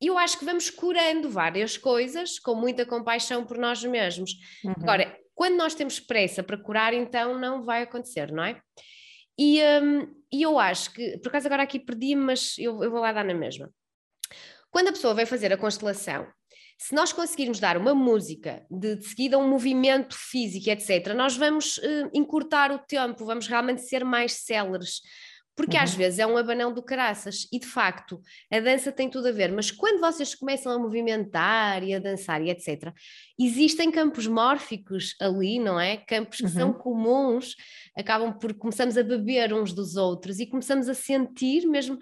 [0.00, 4.32] eu acho que vamos curando várias coisas com muita compaixão por nós mesmos.
[4.64, 4.74] Uhum.
[4.82, 8.60] Agora, quando nós temos pressa para curar, então não vai acontecer, não é?
[9.38, 13.00] E, um, e eu acho que, por acaso agora aqui perdi-me, mas eu, eu vou
[13.00, 13.70] lá dar na mesma.
[14.70, 16.26] Quando a pessoa vai fazer a constelação,
[16.76, 21.78] se nós conseguirmos dar uma música, de, de seguida um movimento físico, etc., nós vamos
[21.78, 25.00] uh, encurtar o tempo, vamos realmente ser mais céleres.
[25.58, 25.82] Porque uhum.
[25.82, 29.32] às vezes é um abanão do caraças e de facto a dança tem tudo a
[29.32, 32.94] ver, mas quando vocês começam a movimentar e a dançar e etc.,
[33.36, 35.96] existem campos mórficos ali, não é?
[35.96, 36.48] Campos que uhum.
[36.48, 37.56] são comuns,
[37.96, 41.98] acabam por começamos a beber uns dos outros e começamos a sentir mesmo.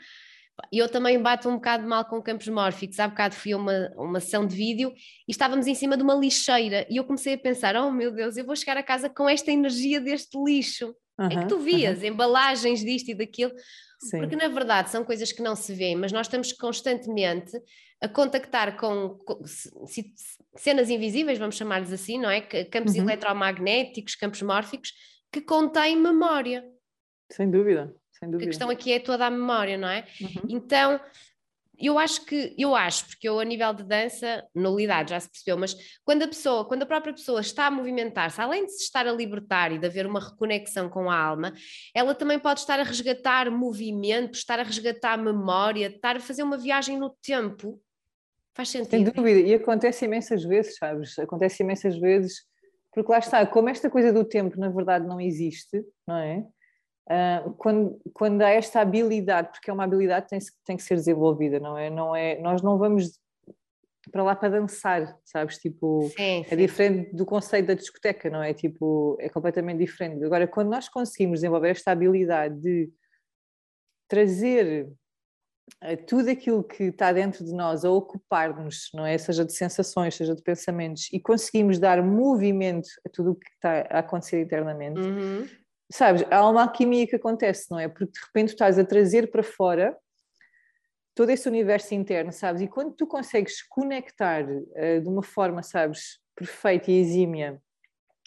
[0.71, 3.01] Eu também bato um bocado mal com campos mórficos.
[3.01, 4.92] Há bocado fui a uma, uma sessão de vídeo
[5.27, 8.37] e estávamos em cima de uma lixeira e eu comecei a pensar: oh meu Deus,
[8.37, 10.95] eu vou chegar a casa com esta energia deste lixo.
[11.18, 12.07] Uhum, é que tu vias uhum.
[12.07, 13.52] embalagens disto e daquilo,
[13.98, 14.18] Sim.
[14.18, 17.52] porque na verdade são coisas que não se veem, mas nós estamos constantemente
[18.00, 19.42] a contactar com, com
[20.57, 22.40] cenas invisíveis, vamos chamar-lhes assim, não é?
[22.40, 23.02] Campos uhum.
[23.02, 24.92] eletromagnéticos, campos mórficos,
[25.33, 26.64] que contêm memória.
[27.31, 28.44] Sem dúvida, sem dúvida.
[28.44, 30.07] A questão aqui é toda a memória, não é?
[30.20, 30.42] Uhum.
[30.48, 31.00] Então,
[31.78, 35.58] eu acho que, eu acho, porque eu a nível de dança, nulidade, já se percebeu,
[35.58, 39.06] mas quando a pessoa, quando a própria pessoa está a movimentar-se, além de se estar
[39.06, 41.52] a libertar e de haver uma reconexão com a alma,
[41.94, 46.56] ela também pode estar a resgatar movimento, estar a resgatar memória, estar a fazer uma
[46.56, 47.80] viagem no tempo.
[48.54, 48.90] Faz sentido.
[48.90, 51.18] Sem dúvida, e acontece imensas vezes, sabes?
[51.18, 52.42] Acontece imensas vezes,
[52.90, 56.42] porque lá está, como esta coisa do tempo na verdade não existe, não é?
[57.09, 60.97] Uh, quando, quando há esta habilidade, porque é uma habilidade que tem, tem que ser
[60.97, 61.88] desenvolvida, não é?
[61.88, 62.37] não é?
[62.40, 63.21] Nós não vamos
[64.11, 65.59] para lá para dançar, sabes?
[65.59, 68.53] Tipo, sim, é diferente do conceito da discoteca, não é?
[68.53, 70.25] Tipo, é completamente diferente.
[70.25, 72.90] Agora, quando nós conseguimos desenvolver esta habilidade de
[74.09, 74.88] trazer
[75.85, 79.16] uh, tudo aquilo que está dentro de nós a ocupar-nos, não é?
[79.16, 83.87] Seja de sensações, seja de pensamentos, e conseguimos dar movimento a tudo o que está
[83.90, 84.99] a acontecer internamente.
[84.99, 85.47] Uhum
[85.90, 87.88] sabes, há uma alquimia que acontece, não é?
[87.88, 89.96] Porque de repente estás a trazer para fora
[91.14, 92.61] todo esse universo interno, sabes?
[92.61, 97.61] E quando tu consegues conectar uh, de uma forma, sabes, perfeita e exímia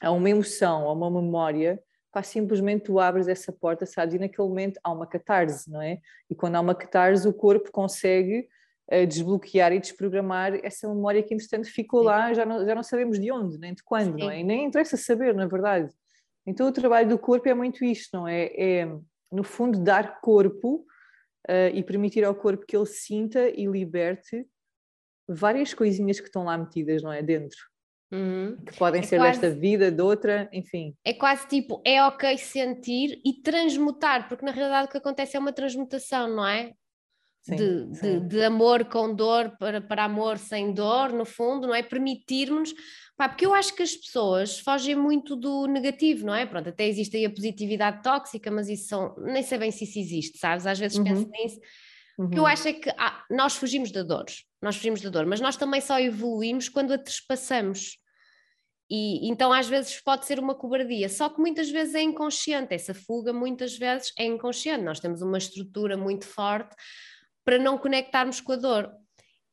[0.01, 1.79] a uma emoção, a uma memória,
[2.11, 4.15] pá, simplesmente tu abres essa porta, sabes?
[4.15, 5.99] E naquele momento há uma catarse, não é?
[6.29, 8.47] E quando há uma catarse, o corpo consegue
[8.91, 12.05] uh, desbloquear e desprogramar essa memória que, entretanto, ficou Sim.
[12.07, 14.23] lá, já não, já não sabemos de onde, nem de quando, Sim.
[14.23, 14.39] não é?
[14.39, 15.93] E nem interessa saber, na verdade.
[16.49, 18.45] Então, o trabalho do corpo é muito isto, não é?
[18.57, 18.85] É,
[19.31, 20.85] no fundo, dar corpo
[21.47, 24.45] uh, e permitir ao corpo que ele sinta e liberte
[25.27, 27.21] várias coisinhas que estão lá metidas, não é?
[27.21, 27.59] Dentro.
[28.11, 28.57] Uhum.
[28.65, 30.95] Que podem é ser quase, desta vida, de outra, enfim.
[31.05, 35.39] É quase tipo, é ok sentir e transmutar, porque na realidade o que acontece é
[35.39, 36.73] uma transmutação, não é?
[37.41, 38.19] Sim, de, sim.
[38.19, 41.83] De, de, amor com dor para, para amor sem dor, no fundo, não é?
[41.83, 42.73] Permitirmos,
[43.19, 46.45] pá, porque eu acho que as pessoas fogem muito do negativo, não é?
[46.45, 49.99] Pronto, até existe aí a positividade tóxica, mas isso são, nem sei bem se isso
[49.99, 50.65] existe, sabes?
[50.65, 51.03] Às vezes uhum.
[51.03, 51.59] penso nisso.
[52.17, 52.25] Uhum.
[52.27, 54.23] O que eu acho é que ah, nós fugimos da dor,
[54.61, 57.97] nós fugimos da dor, mas nós também só evoluímos quando a trespassamos.
[58.89, 62.93] E então às vezes pode ser uma cobardia, só que muitas vezes é inconsciente, essa
[62.93, 64.85] fuga muitas vezes é inconsciente.
[64.85, 66.73] Nós temos uma estrutura muito forte
[67.43, 68.89] para não conectarmos com a dor.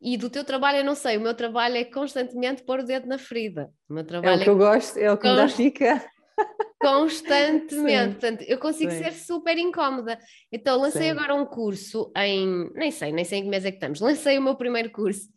[0.01, 3.07] E do teu trabalho eu não sei, o meu trabalho é constantemente pôr o dedo
[3.07, 3.71] na ferida.
[3.89, 4.53] O meu trabalho é o que é...
[4.53, 6.05] eu gosto, é o que me dá fica.
[6.79, 9.05] Constantemente, portanto, eu consigo Sim.
[9.05, 10.19] ser super incómoda.
[10.53, 11.11] Então, lancei Sim.
[11.11, 14.39] agora um curso em, nem sei, nem sei em que mês é que estamos, lancei
[14.39, 15.29] o meu primeiro curso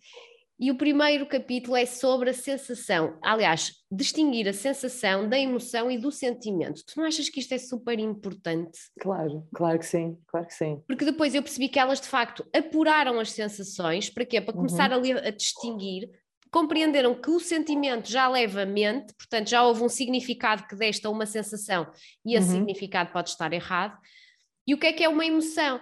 [0.59, 5.97] e o primeiro capítulo é sobre a sensação, aliás, distinguir a sensação da emoção e
[5.97, 6.83] do sentimento.
[6.85, 8.77] Tu não achas que isto é super importante?
[8.99, 10.83] Claro, claro que sim, claro que sim.
[10.85, 14.41] Porque depois eu percebi que elas de facto apuraram as sensações, para quê?
[14.41, 15.17] Para começar uhum.
[15.17, 16.09] a, a distinguir,
[16.51, 21.09] compreenderam que o sentimento já leva a mente, portanto já houve um significado que desta
[21.09, 21.89] uma sensação
[22.25, 22.55] e esse uhum.
[22.57, 23.97] significado pode estar errado.
[24.67, 25.79] E o que é que é uma emoção?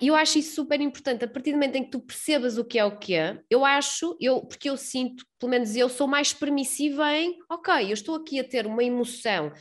[0.00, 1.24] Eu acho isso super importante.
[1.24, 3.64] A partir do momento em que tu percebas o que é o que é, eu
[3.64, 8.14] acho, eu, porque eu sinto, pelo menos eu sou mais permissiva em, ok, eu estou
[8.14, 9.52] aqui a ter uma emoção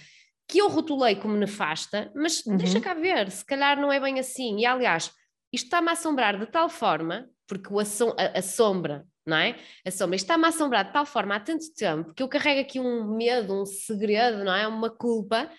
[0.47, 2.55] que eu rotulei como nefasta, mas uhum.
[2.57, 4.59] deixa cá ver, se calhar não é bem assim.
[4.59, 5.11] E aliás,
[5.51, 9.57] isto está-me a assombrar de tal forma, porque o assom a, a sombra, não é?
[9.85, 12.79] A sombra está-me a assombrar de tal forma há tanto tempo que eu carrego aqui
[12.79, 14.67] um medo, um segredo, não é?
[14.67, 15.49] Uma culpa,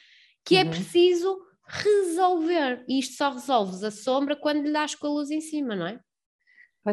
[0.44, 0.68] que é uhum.
[0.68, 2.84] é preciso resolver.
[2.88, 5.86] E isto só resolves a sombra quando lhe dás com a luz em cima, não
[5.86, 6.00] é?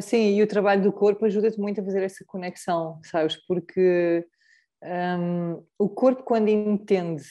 [0.02, 3.36] Sim, e o trabalho do corpo ajuda-te muito a fazer essa conexão, sabes?
[3.46, 4.26] Porque
[4.82, 7.26] um, o corpo, quando entende,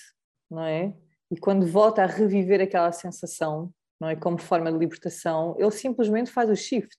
[0.50, 0.94] não é?
[1.30, 4.16] E quando volta a reviver aquela sensação, não é?
[4.16, 6.98] Como forma de libertação, ele simplesmente faz o shift.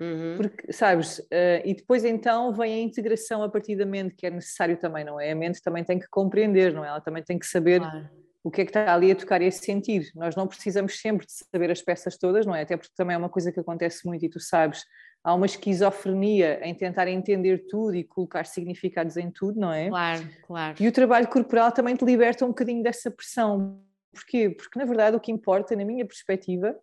[0.00, 0.36] Uhum.
[0.36, 4.30] Porque, sabes, uh, e depois então vem a integração a partir da mente, que é
[4.30, 5.30] necessário também, não é?
[5.30, 6.88] A mente também tem que compreender, não é?
[6.88, 9.48] Ela também tem que saber claro o que é que está ali a tocar e
[9.48, 10.08] a sentir.
[10.14, 12.62] Nós não precisamos sempre de saber as peças todas, não é?
[12.62, 14.84] Até porque também é uma coisa que acontece muito e tu sabes,
[15.24, 19.88] há uma esquizofrenia em tentar entender tudo e colocar significados em tudo, não é?
[19.88, 20.76] Claro, claro.
[20.78, 23.82] E o trabalho corporal também te liberta um bocadinho dessa pressão.
[24.14, 24.48] Porquê?
[24.48, 26.78] Porque na verdade o que importa, na minha perspectiva,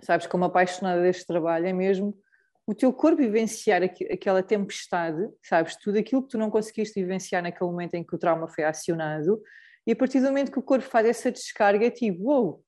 [0.00, 2.18] sabes, como apaixonada deste trabalho, é mesmo
[2.66, 7.70] o teu corpo vivenciar aquela tempestade, sabes, tudo aquilo que tu não conseguiste vivenciar naquele
[7.70, 9.38] momento em que o trauma foi acionado,
[9.86, 12.64] e a partir do momento que o corpo faz essa descarga, é tipo, uou, wow,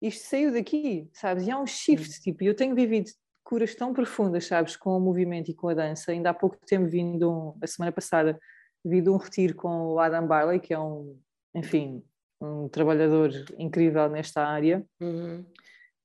[0.00, 1.46] isto saiu daqui, sabes?
[1.46, 3.10] E há um shift, tipo, eu tenho vivido
[3.42, 6.12] curas tão profundas, sabes, com o movimento e com a dança.
[6.12, 8.38] Ainda há pouco tempo vindo, um, a semana passada,
[8.84, 11.18] vi de um retiro com o Adam Barley, que é um,
[11.54, 12.02] enfim,
[12.40, 14.84] um trabalhador incrível nesta área.
[15.00, 15.44] Uhum.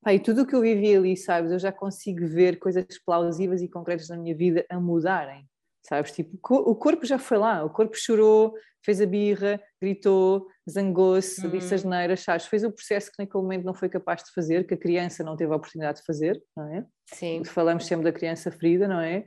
[0.02, 3.62] Pá, e tudo o que eu vivi ali, sabes, eu já consigo ver coisas plausíveis
[3.62, 5.46] e concretas na minha vida a mudarem
[5.82, 6.12] sabes?
[6.12, 11.50] Tipo, o corpo já foi lá, o corpo chorou, fez a birra, gritou, zangou-se, uhum.
[11.50, 12.46] disse as neiras, sabes?
[12.46, 15.36] Fez o processo que naquele momento não foi capaz de fazer, que a criança não
[15.36, 16.86] teve a oportunidade de fazer, não é?
[17.06, 17.44] Sim.
[17.44, 19.26] Falamos sempre da criança ferida, não é?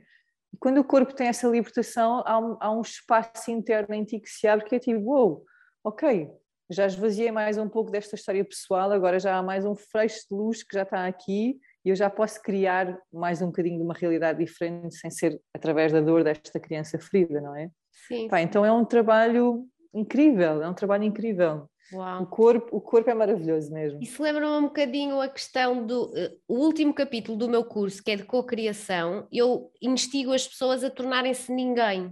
[0.52, 4.20] E quando o corpo tem essa libertação, há um, há um espaço interno em ti
[4.20, 5.44] que se abre que é tipo, uou, wow,
[5.84, 6.30] ok,
[6.70, 10.36] já esvaziei mais um pouco desta história pessoal, agora já há mais um freixo de
[10.36, 13.94] luz que já está aqui e eu já posso criar mais um bocadinho de uma
[13.94, 17.68] realidade diferente sem ser através da dor desta criança ferida, não é?
[18.08, 18.28] Sim.
[18.28, 21.68] Pá, então é um trabalho incrível, é um trabalho incrível.
[21.92, 22.22] Uau.
[22.22, 24.00] O corpo, o corpo é maravilhoso mesmo.
[24.02, 28.10] Isso lembra-me um bocadinho a questão do uh, o último capítulo do meu curso, que
[28.10, 32.10] é de cocriação, eu instigo as pessoas a tornarem-se ninguém.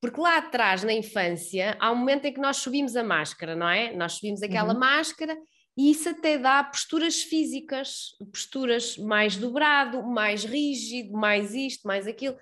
[0.00, 3.68] Porque lá atrás, na infância, há um momento em que nós subimos a máscara, não
[3.68, 3.92] é?
[3.94, 4.80] Nós subimos aquela uhum.
[4.80, 5.36] máscara
[5.78, 12.36] e isso até dá posturas físicas, posturas mais dobrado, mais rígido, mais isto, mais aquilo.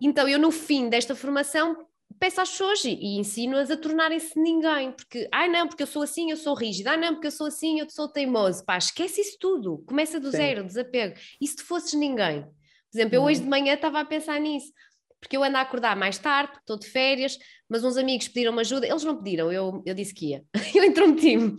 [0.00, 1.76] Então, eu no fim desta formação
[2.20, 6.30] peço às pessoas e, ensino-as a tornarem-se ninguém, porque, ai não, porque eu sou assim,
[6.30, 9.36] eu sou rígida, ai não, porque eu sou assim, eu sou teimoso, pá, esquece isso
[9.40, 10.36] tudo, começa do Sim.
[10.36, 11.16] zero, desapego.
[11.40, 12.42] E se tu fosses ninguém?
[12.42, 13.46] Por exemplo, eu hoje uhum.
[13.46, 14.72] de manhã estava a pensar nisso,
[15.20, 17.36] porque eu ando a acordar mais tarde, estou de férias,
[17.68, 21.56] mas uns amigos pediram-me ajuda, eles não pediram, eu, eu disse que ia, eu intrometi-me.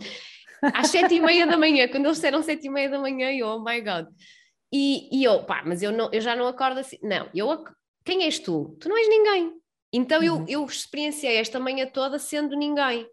[0.62, 3.46] Às sete e meia da manhã, quando eles disseram sete e meia da manhã, eu,
[3.46, 4.06] oh my God.
[4.72, 6.98] E, e eu, pá, mas eu, não, eu já não acordo assim.
[7.02, 7.64] Não, eu,
[8.04, 8.76] quem és tu?
[8.80, 9.52] Tu não és ninguém.
[9.92, 10.24] Então uhum.
[10.24, 13.06] eu, eu experienciei esta manhã toda sendo ninguém.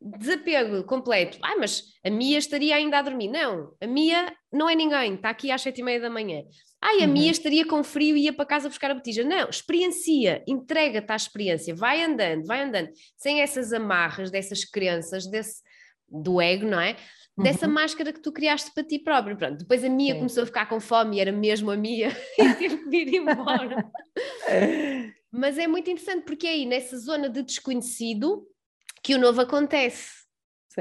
[0.00, 1.38] Desapego completo.
[1.42, 3.28] Ah, mas a Mia estaria ainda a dormir.
[3.28, 6.42] Não, a Mia não é ninguém, está aqui às sete e meia da manhã.
[6.82, 7.12] Ai, a uhum.
[7.12, 9.24] Mia estaria com frio e ia para casa buscar a botija.
[9.24, 15.62] Não, experiencia, entrega-te à experiência, vai andando, vai andando, sem essas amarras, dessas crenças, desse,
[16.08, 16.96] do ego, não é?
[17.38, 17.72] Dessa uhum.
[17.74, 19.36] máscara que tu criaste para ti próprio.
[19.36, 20.18] Pronto, depois a Mia Sim.
[20.20, 23.90] começou a ficar com fome e era mesmo a Mia e tive que vir embora.
[25.30, 28.46] Mas é muito interessante porque é aí nessa zona de desconhecido
[29.02, 30.25] que o novo acontece.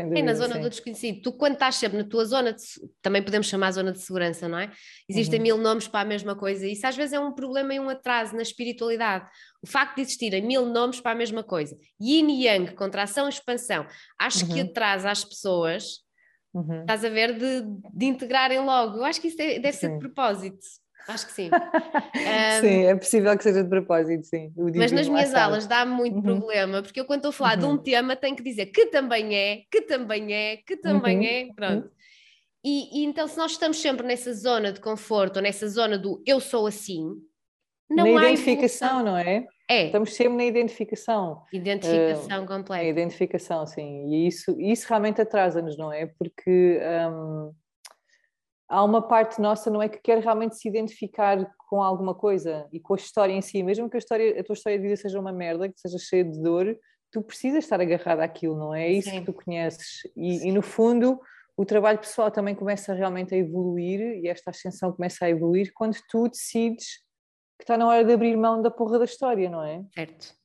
[0.04, 0.62] Dúvida, é na zona sim.
[0.62, 1.22] do desconhecido.
[1.22, 2.64] Tu, quando estás sempre na tua zona, de,
[3.02, 4.72] também podemos chamar zona de segurança, não é?
[5.08, 5.44] Existem uhum.
[5.44, 6.68] mil nomes para a mesma coisa.
[6.68, 9.30] Isso às vezes é um problema e um atraso na espiritualidade.
[9.64, 11.78] O facto de existirem mil nomes para a mesma coisa.
[12.02, 13.86] Yin e Yang, contração e expansão.
[14.20, 14.54] Acho uhum.
[14.54, 16.02] que atrasa as pessoas,
[16.54, 16.82] uhum.
[16.82, 18.98] estás a ver, de, de integrarem logo.
[18.98, 20.60] Eu acho que isso deve, deve ser de propósito.
[21.08, 21.50] Acho que sim.
[21.54, 24.52] um, sim, é possível que seja de propósito, sim.
[24.76, 26.22] Mas nas minhas aulas dá muito uhum.
[26.22, 27.60] problema, porque eu quando estou a falar uhum.
[27.60, 27.78] de um uhum.
[27.78, 31.24] tema tenho que dizer que também é, que também é, que também uhum.
[31.24, 31.92] é, pronto.
[32.64, 36.22] E, e, então se nós estamos sempre nessa zona de conforto, ou nessa zona do
[36.26, 37.04] eu sou assim,
[37.90, 39.12] não na há identificação, evolução.
[39.12, 39.48] não é?
[39.70, 39.86] É.
[39.86, 41.44] Estamos sempre na identificação.
[41.54, 42.84] Identificação uh, completa.
[42.84, 44.08] A identificação, sim.
[44.10, 46.06] E isso, isso realmente atrasa-nos, não é?
[46.06, 46.80] Porque...
[47.12, 47.52] Um,
[48.76, 52.80] há uma parte nossa, não é que quer realmente se identificar com alguma coisa e
[52.80, 55.18] com a história em si, mesmo que a, história, a tua história de vida seja
[55.18, 56.78] uma merda, que seja cheia de dor,
[57.10, 58.88] tu precisas estar agarrado àquilo, não é?
[58.88, 59.22] É isso Sim.
[59.22, 60.02] que tu conheces.
[60.14, 61.18] E, e, no fundo,
[61.56, 65.98] o trabalho pessoal também começa realmente a evoluir e esta ascensão começa a evoluir quando
[66.10, 66.98] tu decides
[67.58, 69.82] que está na hora de abrir mão da porra da história, não é?
[69.94, 70.36] Certo.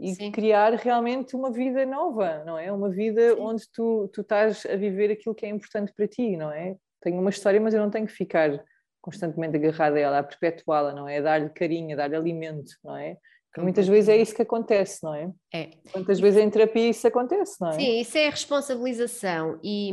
[0.00, 0.32] E Sim.
[0.32, 2.72] criar realmente uma vida nova, não é?
[2.72, 3.40] Uma vida Sim.
[3.40, 6.76] onde tu, tu estás a viver aquilo que é importante para ti, não é?
[7.00, 8.62] Tenho uma história, mas eu não tenho que ficar
[9.00, 11.18] constantemente agarrada a ela, a perpetuá-la, não é?
[11.18, 13.16] A dar-lhe carinho, a dar-lhe alimento, não é?
[13.48, 15.30] Porque muitas vezes é isso que acontece, não é?
[15.52, 15.70] É.
[15.90, 17.72] Quantas vezes em terapia isso acontece, não é?
[17.72, 19.92] Sim, isso é a responsabilização e,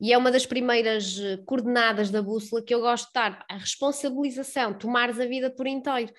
[0.00, 4.72] e é uma das primeiras coordenadas da bússola que eu gosto de dar, a responsabilização,
[4.72, 6.12] tomares a vida por inteiro.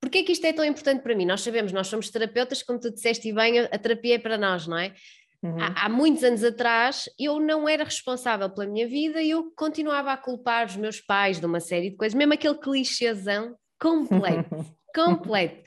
[0.00, 1.26] Porquê é que isto é tão importante para mim?
[1.26, 4.66] Nós sabemos, nós somos terapeutas, como tu disseste e bem, a terapia é para nós,
[4.66, 4.94] não é?
[5.42, 5.56] Uhum.
[5.60, 10.12] Há, há, muitos anos atrás eu não era responsável pela minha vida e eu continuava
[10.12, 14.50] a culpar os meus pais de uma série de coisas, mesmo aquele clichêzão completo,
[14.92, 15.62] completo.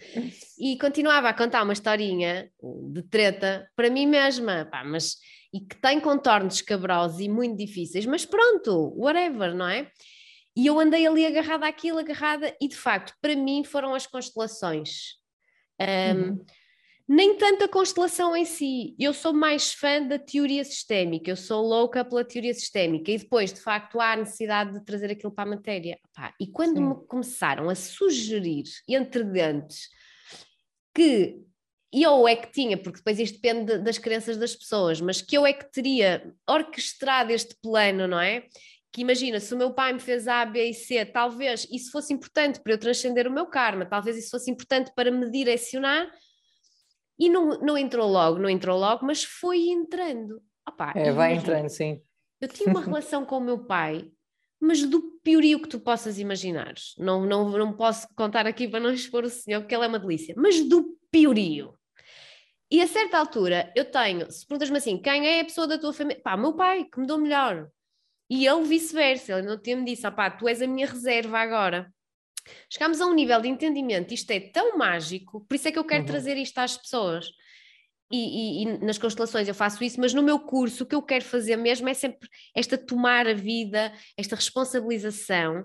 [0.60, 2.51] E continuava a contar uma historinha
[2.91, 5.15] de treta para mim mesma, pá, mas
[5.53, 9.89] e que tem contornos escabrosos e muito difíceis, mas pronto, whatever, não é?
[10.55, 15.15] E eu andei ali agarrada àquilo, agarrada, e de facto, para mim foram as constelações.
[15.79, 16.45] Um, uhum
[17.07, 18.95] nem tanto a constelação em si.
[18.99, 23.53] Eu sou mais fã da teoria sistémica, eu sou louca pela teoria sistémica e depois,
[23.53, 25.99] de facto, há a necessidade de trazer aquilo para a matéria.
[26.39, 26.89] e quando Sim.
[26.89, 29.89] me começaram a sugerir entre dentes
[30.93, 31.41] que
[31.91, 35.45] eu é que tinha, porque depois isto depende das crenças das pessoas, mas que eu
[35.45, 38.45] é que teria orquestrado este plano, não é?
[38.93, 42.13] Que imagina, se o meu pai me fez A, B e C, talvez isso fosse
[42.13, 46.09] importante para eu transcender o meu karma, talvez isso fosse importante para me direcionar
[47.21, 50.41] e não, não entrou logo, não entrou logo, mas foi entrando.
[50.67, 52.01] Opa, é, vai entrando, sim.
[52.41, 54.12] Eu tinha uma relação com o meu pai,
[54.60, 56.73] mas do piorio que tu possas imaginar.
[56.97, 59.99] Não, não, não posso contar aqui para não expor o senhor, porque ele é uma
[59.99, 61.77] delícia, mas do piorio.
[62.71, 65.93] E a certa altura eu tenho, se perguntas-me assim, quem é a pessoa da tua
[65.93, 66.23] família?
[66.23, 67.69] Pá, meu pai, que me deu melhor.
[68.31, 71.93] E ele vice-versa, ele não tinha-me dito, pá, tu és a minha reserva agora.
[72.69, 75.86] Chegámos a um nível de entendimento, isto é tão mágico, por isso é que eu
[75.86, 76.08] quero uhum.
[76.08, 77.32] trazer isto às pessoas.
[78.12, 81.01] E, e, e, nas constelações eu faço isso, mas no meu curso o que eu
[81.01, 85.63] quero fazer mesmo é sempre esta tomar a vida, esta responsabilização,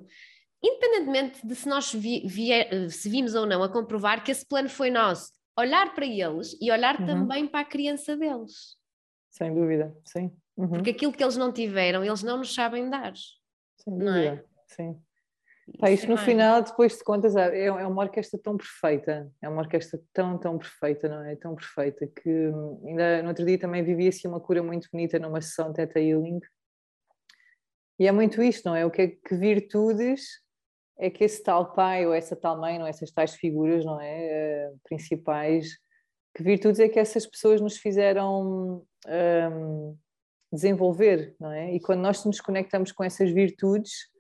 [0.63, 4.69] independentemente de se nós vi, vier, se vimos ou não a comprovar que esse plano
[4.69, 7.07] foi nosso, olhar para eles e olhar uhum.
[7.07, 8.77] também para a criança deles.
[9.31, 10.31] Sem dúvida, sim.
[10.57, 10.69] Uhum.
[10.69, 13.13] Porque aquilo que eles não tiveram, eles não nos sabem dar.
[13.77, 14.45] Sem dúvida, é?
[14.67, 15.01] sim.
[15.81, 19.63] Pá, isto no final, depois de contas, é, é uma orquestra tão perfeita, é uma
[19.63, 21.35] orquestra tão, tão perfeita, não é?
[21.35, 25.19] Tão perfeita que hum, ainda no outro dia também vivi assim uma cura muito bonita
[25.19, 26.41] numa sessão Teta Healing.
[27.99, 28.87] E é muito isto, não é?
[28.87, 30.41] O que é que virtudes
[30.99, 32.91] é que esse tal pai ou essa tal mãe, não é?
[32.91, 34.71] essas tais figuras, não é?
[34.71, 35.79] Uh, principais
[36.37, 39.97] que virtudes é que essas pessoas nos fizeram um,
[40.53, 41.75] desenvolver, não é?
[41.75, 44.11] E quando nós nos conectamos com essas virtudes,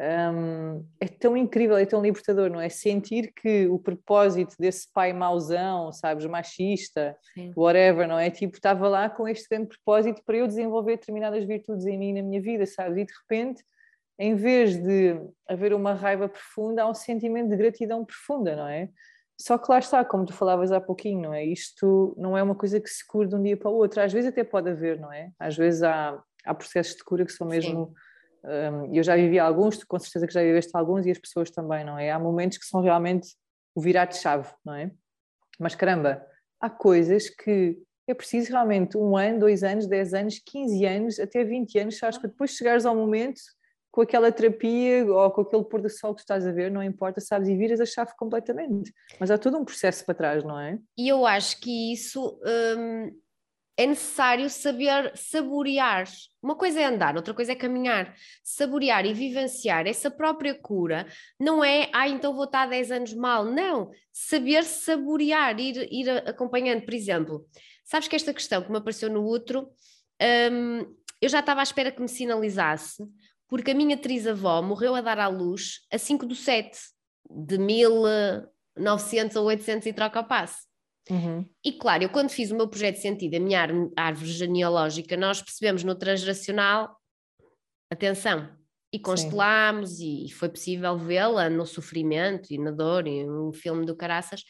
[0.00, 2.68] um, é tão incrível, é tão libertador, não é?
[2.68, 7.52] Sentir que o propósito desse pai mauzão, sabes, machista, Sim.
[7.56, 8.30] whatever, não é?
[8.30, 12.22] Tipo, estava lá com este grande propósito para eu desenvolver determinadas virtudes em mim, na
[12.22, 12.98] minha vida, sabes?
[12.98, 13.64] E de repente,
[14.18, 18.88] em vez de haver uma raiva profunda, há um sentimento de gratidão profunda, não é?
[19.40, 21.44] Só que lá está, como tu falavas há pouquinho, não é?
[21.44, 24.00] Isto não é uma coisa que se cura de um dia para o outro.
[24.00, 25.30] Às vezes até pode haver, não é?
[25.38, 27.82] Às vezes há, há processos de cura que são mesmo.
[27.82, 27.94] Um,
[28.92, 31.98] eu já vivi alguns, com certeza que já viveste alguns e as pessoas também, não
[31.98, 32.10] é?
[32.10, 33.28] Há momentos que são realmente
[33.74, 34.90] o virar de chave, não é?
[35.58, 36.24] Mas caramba,
[36.60, 41.44] há coisas que é preciso realmente um ano, dois anos, dez anos, quinze anos, até
[41.44, 43.40] vinte anos, sabes que depois chegares ao momento
[43.90, 46.82] com aquela terapia ou com aquele pôr do sol que tu estás a ver, não
[46.82, 48.92] importa, sabes, e viras a chave completamente.
[49.18, 50.78] Mas há todo um processo para trás, não é?
[50.96, 52.38] E eu acho que isso
[52.78, 53.10] hum,
[53.78, 56.04] é necessário saber saborear.
[56.42, 58.12] Uma coisa é andar, outra coisa é caminhar.
[58.42, 61.06] Saborear e vivenciar essa própria cura
[61.38, 63.44] não é, ah, então vou estar 10 anos mal.
[63.44, 63.92] Não.
[64.12, 66.84] Saber saborear, ir, ir acompanhando.
[66.84, 67.46] Por exemplo,
[67.84, 69.70] sabes que esta questão que me apareceu no outro,
[70.50, 73.04] hum, eu já estava à espera que me sinalizasse
[73.46, 76.76] porque a minha trisavó morreu a dar à luz a 5 do 7
[77.30, 80.67] de 1900 a 800 e troca o passe.
[81.10, 81.44] Uhum.
[81.64, 85.40] E claro, eu quando fiz o meu projeto de sentido, a minha árvore genealógica, nós
[85.42, 86.96] percebemos no transgeracional,
[87.90, 88.48] atenção,
[88.92, 90.26] e constelámos Sim.
[90.26, 94.42] e foi possível vê-la no sofrimento e na dor, e um filme do Caraças,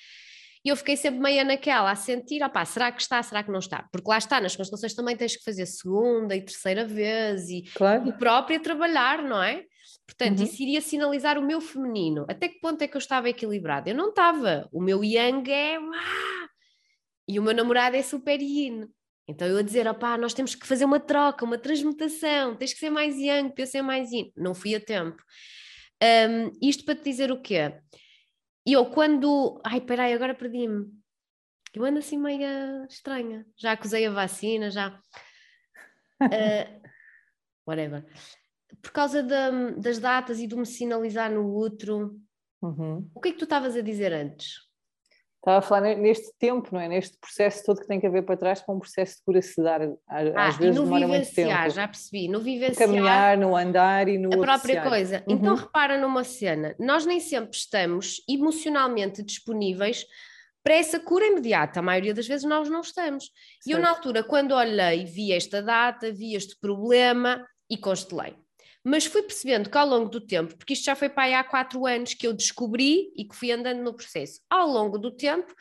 [0.64, 3.60] e eu fiquei sempre meia naquela, a sentir, opá, será que está, será que não
[3.60, 3.88] está?
[3.92, 8.08] Porque lá está, nas constelações também tens que fazer segunda e terceira vez e claro.
[8.08, 9.64] o próprio trabalhar, não é?
[10.08, 10.44] Portanto, uhum.
[10.46, 12.24] isso iria sinalizar o meu feminino.
[12.30, 13.90] Até que ponto é que eu estava equilibrada?
[13.90, 14.66] Eu não estava.
[14.72, 15.78] O meu yang é...
[17.28, 18.88] E o meu namorado é super yin.
[19.28, 22.78] Então eu a dizer, opá, nós temos que fazer uma troca, uma transmutação, tens que
[22.78, 24.32] ser mais yang para eu ser mais yin.
[24.34, 25.22] Não fui a tempo.
[26.02, 27.78] Um, isto para te dizer o quê?
[28.66, 29.60] E eu quando.
[29.62, 30.86] Ai, peraí, agora perdi-me.
[31.74, 33.44] Eu ando assim meio estranha.
[33.58, 34.98] Já acusei a vacina, já.
[36.22, 36.80] Uh,
[37.68, 38.06] whatever.
[38.82, 39.22] Por causa
[39.76, 42.16] das datas e do me sinalizar no outro.
[42.62, 43.08] Uhum.
[43.14, 44.68] O que é que tu estavas a dizer antes?
[45.38, 46.88] Estava a falar neste tempo, não é?
[46.88, 49.62] Neste processo todo que tem que haver para trás para um processo de cura se
[49.62, 49.80] dar.
[49.82, 51.70] Às ah, vezes no demora muito tempo.
[51.70, 52.28] já percebi.
[52.28, 52.88] No vivenciar.
[52.88, 54.34] No caminhar, no andar e no.
[54.34, 55.22] A própria coisa.
[55.26, 55.36] Uhum.
[55.36, 56.74] Então repara numa cena.
[56.78, 60.04] Nós nem sempre estamos emocionalmente disponíveis
[60.62, 61.78] para essa cura imediata.
[61.78, 63.30] A maioria das vezes nós não estamos.
[63.64, 68.36] E eu, na altura, quando olhei, vi esta data, vi este problema e constelei
[68.88, 71.44] mas fui percebendo que ao longo do tempo, porque isto já foi para aí há
[71.44, 75.54] quatro anos que eu descobri e que fui andando no processo, ao longo do tempo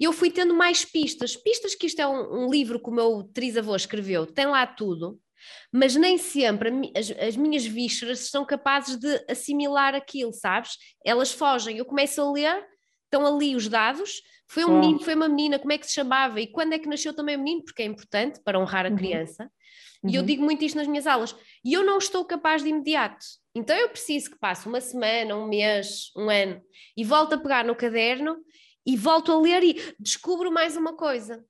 [0.00, 3.22] eu fui tendo mais pistas, pistas que isto é um, um livro que o meu
[3.32, 5.20] trisavô escreveu, tem lá tudo,
[5.72, 10.76] mas nem sempre as, as, minhas vísceras são capazes de assimilar aquilo, sabes?
[11.04, 12.66] Elas fogem, eu começo a ler,
[13.04, 16.40] estão ali os dados, foi um menino, foi uma menina, como é que se chamava
[16.40, 18.96] e quando é que nasceu também o menino, porque é importante para honrar a uhum.
[18.96, 19.44] criança.
[19.44, 19.50] Uhum.
[20.04, 20.26] E eu uhum.
[20.26, 21.34] digo muito isto nas minhas aulas.
[21.64, 23.24] E eu não estou capaz de imediato.
[23.54, 26.60] Então eu preciso que passe uma semana, um mês, um ano
[26.96, 28.36] e volto a pegar no caderno
[28.84, 31.44] e volto a ler e descubro mais uma coisa.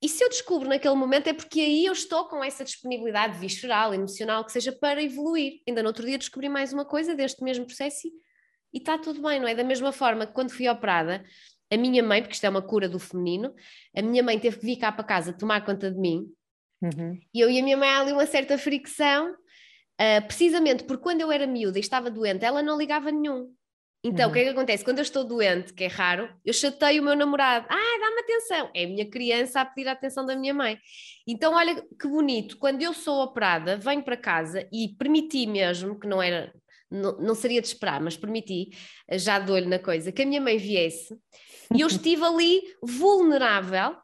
[0.00, 3.92] E se eu descubro naquele momento é porque aí eu estou com essa disponibilidade visceral,
[3.92, 5.60] emocional, que seja para evoluir.
[5.68, 8.06] Ainda no outro dia descobri mais uma coisa deste mesmo processo
[8.72, 9.54] e está tudo bem, não é?
[9.54, 11.24] Da mesma forma que quando fui operada,
[11.70, 13.52] a minha mãe, porque isto é uma cura do feminino,
[13.94, 16.32] a minha mãe teve que vir cá para casa tomar conta de mim
[16.82, 17.18] Uhum.
[17.34, 21.20] E eu e a minha mãe há ali uma certa fricção, uh, precisamente porque quando
[21.20, 23.52] eu era miúda e estava doente, ela não ligava nenhum.
[24.02, 24.30] Então, uhum.
[24.30, 24.84] o que é que acontece?
[24.84, 27.66] Quando eu estou doente, que é raro, eu chateio o meu namorado.
[27.68, 28.70] Ah, dá-me atenção.
[28.72, 30.78] É a minha criança a pedir a atenção da minha mãe.
[31.26, 32.56] Então, olha que bonito.
[32.58, 36.52] Quando eu sou operada, venho para casa e permiti mesmo, que não era,
[36.88, 38.70] não, não seria de esperar, mas permiti,
[39.12, 41.18] já de olho na coisa, que a minha mãe viesse.
[41.74, 43.96] E eu estive ali vulnerável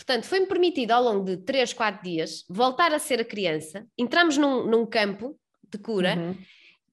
[0.00, 3.86] Portanto, foi-me permitido ao longo de 3, 4 dias voltar a ser a criança.
[3.98, 5.38] Entramos num, num campo
[5.70, 6.34] de cura, uhum.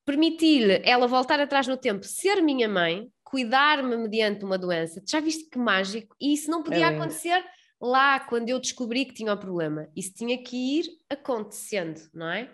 [0.05, 5.01] permitir-lhe ela voltar atrás no tempo, ser minha mãe, cuidar-me mediante uma doença.
[5.07, 6.13] Já viste que mágico?
[6.19, 6.95] E isso não podia é.
[6.95, 7.41] acontecer
[7.79, 9.87] lá quando eu descobri que tinha o problema.
[9.95, 12.51] Isso tinha que ir acontecendo, não é?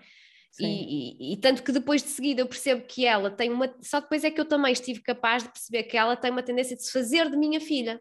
[0.59, 3.75] E, e, e, tanto que depois de seguida eu percebo que ela tem uma.
[3.81, 6.75] Só depois é que eu também estive capaz de perceber que ela tem uma tendência
[6.75, 7.99] de se fazer de minha filha.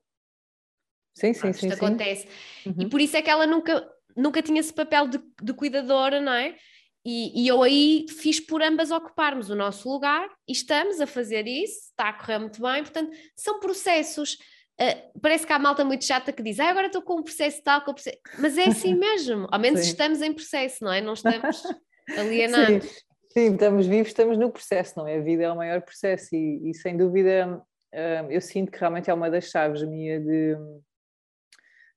[1.14, 1.68] Sim, sim, sim.
[1.68, 1.86] Isto sim.
[1.86, 2.28] acontece.
[2.66, 2.74] Uhum.
[2.80, 3.86] E por isso é que ela nunca,
[4.16, 6.56] nunca tinha esse papel de, de cuidadora, não é?
[7.04, 11.48] E, e, eu aí fiz por ambas ocuparmos o nosso lugar e estamos a fazer
[11.48, 14.34] isso, está a correr muito bem, portanto, são processos.
[14.80, 17.60] Uh, parece que há malta muito chata que diz, ah, agora estou com um processo
[17.62, 18.18] tal, com processo...
[18.38, 19.88] mas é assim mesmo, ao menos Sim.
[19.88, 21.00] estamos em processo, não é?
[21.00, 21.62] Não estamos
[22.16, 22.88] alienados.
[22.88, 23.12] Sim.
[23.32, 25.16] Sim, estamos vivos, estamos no processo, não é?
[25.16, 27.62] A vida é o maior processo e, e sem dúvida
[27.94, 30.54] uh, eu sinto que realmente é uma das chaves minha de,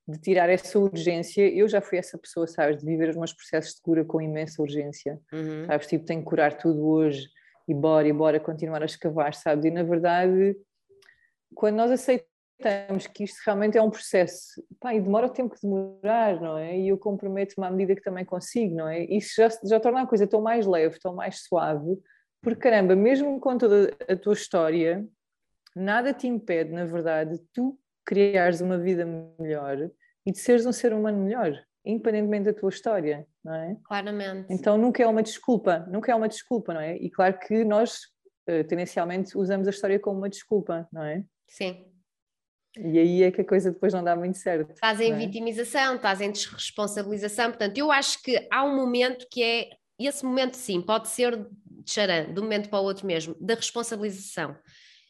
[0.07, 1.47] de tirar essa urgência.
[1.47, 4.61] Eu já fui essa pessoa, sabes, de viver os meus processos de cura com imensa
[4.61, 5.65] urgência, uhum.
[5.65, 5.87] sabes?
[5.87, 7.27] Tipo, tenho que curar tudo hoje
[7.67, 9.65] e bora, e bora continuar a escavar, sabes?
[9.65, 10.55] E na verdade,
[11.55, 15.61] quando nós aceitamos que isto realmente é um processo, pá, e demora o tempo que
[15.61, 16.77] demorar, não é?
[16.77, 19.03] E eu comprometo-me à medida que também consigo, não é?
[19.05, 21.97] Isso já, já torna a coisa tão mais leve, tão mais suave,
[22.43, 25.03] porque caramba, mesmo com toda a tua história,
[25.75, 29.05] nada te impede, na verdade, tu criares uma vida
[29.39, 29.89] melhor
[30.25, 33.77] e de seres um ser humano melhor, independentemente da tua história, não é?
[33.83, 34.47] Claramente.
[34.49, 36.97] Então nunca é uma desculpa, nunca é uma desculpa, não é?
[36.97, 38.01] E claro que nós,
[38.47, 41.23] eh, tendencialmente, usamos a história como uma desculpa, não é?
[41.47, 41.85] Sim.
[42.77, 44.73] E aí é que a coisa depois não dá muito certo.
[44.73, 45.15] Estás em é?
[45.15, 47.49] vitimização, estás em desresponsabilização.
[47.49, 49.69] Portanto, eu acho que há um momento que é.
[49.97, 53.55] Esse momento, sim, pode ser de charan, de um momento para o outro mesmo, da
[53.55, 54.49] responsabilização.
[54.49, 54.57] Uhum.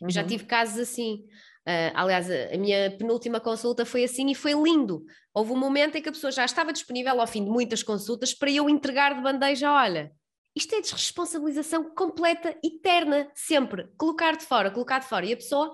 [0.07, 0.27] Eu já uhum.
[0.27, 1.25] tive casos assim.
[1.67, 5.03] Uh, aliás, a, minha penúltima consulta foi assim e foi lindo.
[5.33, 8.33] Houve um momento em que a pessoa já estava disponível ao fim de muitas consultas
[8.33, 10.11] para eu entregar de bandeja: olha,
[10.55, 13.89] isto é desresponsabilização completa, eterna, sempre.
[13.97, 15.25] Colocar de fora, colocar de fora.
[15.25, 15.71] E a pessoa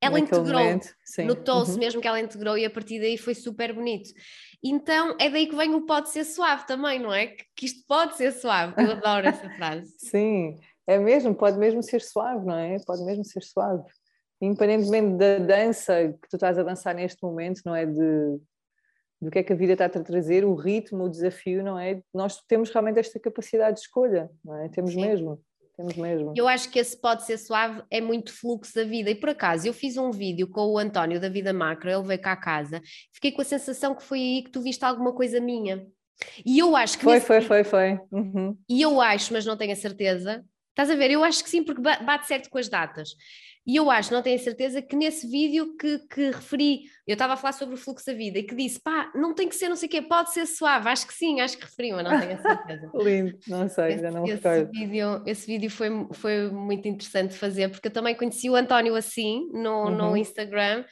[0.00, 0.80] ela integrou,
[1.24, 1.78] notou-se uhum.
[1.78, 4.10] mesmo que ela integrou e a partir daí foi super bonito.
[4.62, 7.28] Então é daí que vem o pode ser suave também, não é?
[7.28, 9.94] Que, que isto pode ser suave, eu adoro essa frase.
[9.98, 12.76] Sim, é mesmo, pode mesmo ser suave, não é?
[12.86, 13.82] Pode mesmo ser suave.
[14.44, 17.86] Independentemente da dança que tu estás a dançar neste momento, não é?
[17.86, 18.38] De,
[19.20, 22.02] do que é que a vida está a trazer, o ritmo, o desafio, não é?
[22.12, 24.68] Nós temos realmente esta capacidade de escolha, não é?
[24.68, 25.00] Temos Sim.
[25.00, 25.40] mesmo.
[25.76, 26.32] Temos mesmo.
[26.36, 29.10] Eu acho que esse pode ser suave, é muito fluxo da vida.
[29.10, 32.20] E por acaso, eu fiz um vídeo com o António da Vida Macro, ele veio
[32.20, 32.80] cá a casa,
[33.12, 35.84] fiquei com a sensação que foi aí que tu viste alguma coisa minha.
[36.46, 37.02] E eu acho que.
[37.02, 38.00] Foi, foi, vídeo, foi, foi.
[38.12, 38.56] Uhum.
[38.68, 40.44] E eu acho, mas não tenho a certeza.
[40.70, 41.10] Estás a ver?
[41.10, 43.10] Eu acho que sim, porque bate certo com as datas.
[43.66, 47.36] E eu acho, não tenho certeza, que nesse vídeo que, que referi, eu estava a
[47.36, 49.76] falar sobre o fluxo da vida e que disse, pá, não tem que ser não
[49.76, 50.88] sei o quê, pode ser suave.
[50.88, 52.90] Acho que sim, acho que referi, mas não tenho a certeza.
[52.94, 54.70] Lindo, não sei, esse, ainda não esse recordo.
[54.70, 58.94] Vídeo, esse vídeo foi, foi muito interessante de fazer, porque eu também conheci o António
[58.94, 59.90] assim, no, uhum.
[59.90, 60.84] no Instagram,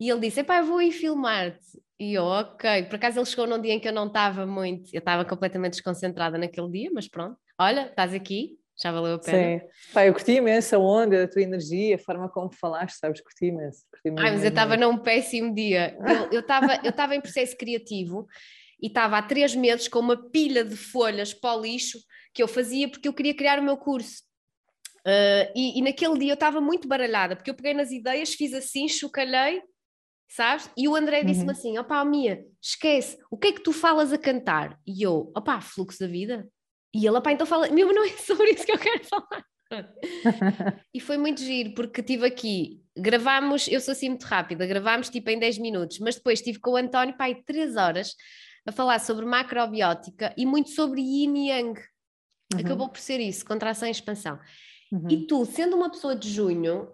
[0.00, 1.82] e ele disse, pá, vou ir filmar-te.
[2.00, 4.88] E eu, ok, por acaso ele chegou num dia em que eu não estava muito,
[4.92, 9.60] eu estava completamente desconcentrada naquele dia, mas pronto, olha, estás aqui, já valeu a pena.
[9.60, 9.66] Sim.
[9.92, 13.20] Pá, eu curti imenso a onda, a tua energia, a forma como falaste, sabes?
[13.20, 13.84] Curti imenso.
[13.90, 15.96] Curti Ai, mas eu estava num péssimo dia.
[16.32, 18.26] Eu estava eu eu em processo criativo
[18.82, 21.98] e estava há três meses com uma pilha de folhas para o lixo
[22.32, 24.22] que eu fazia porque eu queria criar o meu curso.
[25.06, 28.54] Uh, e, e, naquele dia eu estava muito baralhada, porque eu peguei nas ideias, fiz
[28.54, 29.62] assim, chocalhei,
[30.30, 30.70] sabes?
[30.76, 31.50] E o André disse-me uhum.
[31.50, 34.80] assim: opá, Mia, esquece, o que é que tu falas a cantar?
[34.86, 36.48] E eu, opá, fluxo da vida.
[36.94, 39.44] E ele, pá, então fala, meu, não é sobre isso que eu quero falar.
[40.94, 45.28] e foi muito giro, porque tive aqui, gravámos, eu sou assim muito rápida, gravámos tipo
[45.30, 48.14] em 10 minutos, mas depois estive com o António, pai, 3 horas
[48.66, 51.80] a falar sobre macrobiótica e muito sobre yin e yang.
[52.52, 52.60] Uhum.
[52.60, 54.38] Acabou por ser isso, contração e expansão.
[54.92, 55.08] Uhum.
[55.10, 56.88] E tu, sendo uma pessoa de junho,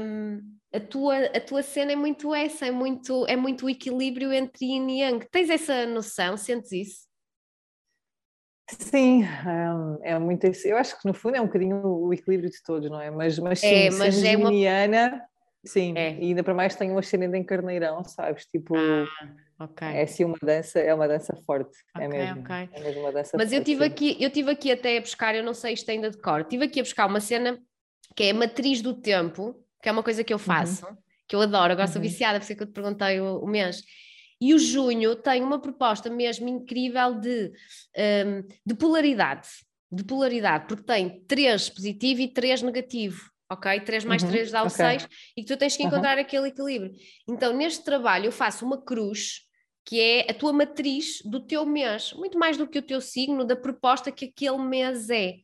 [0.00, 0.40] hum,
[0.72, 4.66] a, tua, a tua cena é muito essa, é muito, é muito o equilíbrio entre
[4.66, 5.26] yin e yang.
[5.30, 7.05] Tens essa noção, sentes isso?
[8.68, 9.22] Sim,
[10.02, 10.44] é, é muito.
[10.64, 13.10] Eu acho que no fundo é um bocadinho o equilíbrio de todos, não é?
[13.10, 14.50] Mas, mas sim, é, mas é uma...
[15.64, 16.16] sim, é.
[16.18, 18.44] e ainda para mais tenho um ascendente em carneirão, sabes?
[18.46, 19.88] Tipo, ah, okay.
[19.88, 22.40] é assim uma dança, é uma dança forte, é okay, é mesmo.
[22.42, 22.68] Okay.
[22.72, 25.34] É mesmo uma dança mas forte, eu tive aqui, eu tive aqui até a buscar,
[25.36, 27.60] eu não sei isto ainda de cor, tive aqui a buscar uma cena
[28.16, 30.42] que é a matriz do tempo, que é uma coisa que eu uhum.
[30.42, 30.96] faço, uhum.
[31.28, 31.92] que eu adoro, agora uhum.
[31.92, 33.84] sou viciada, por isso é que eu te perguntei o, o mês
[34.40, 37.52] e o junho tem uma proposta mesmo incrível de,
[37.96, 39.48] um, de polaridade,
[39.90, 43.30] de polaridade, porque tem três positivo e três negativo.
[43.48, 43.78] Ok?
[43.78, 44.98] 3 mais uhum, 3 dá o okay.
[44.98, 46.22] 6 e que tu tens que encontrar uhum.
[46.22, 46.92] aquele equilíbrio.
[47.28, 49.42] Então, neste trabalho, eu faço uma cruz
[49.84, 53.44] que é a tua matriz do teu mês, muito mais do que o teu signo,
[53.44, 55.36] da proposta que aquele mês é.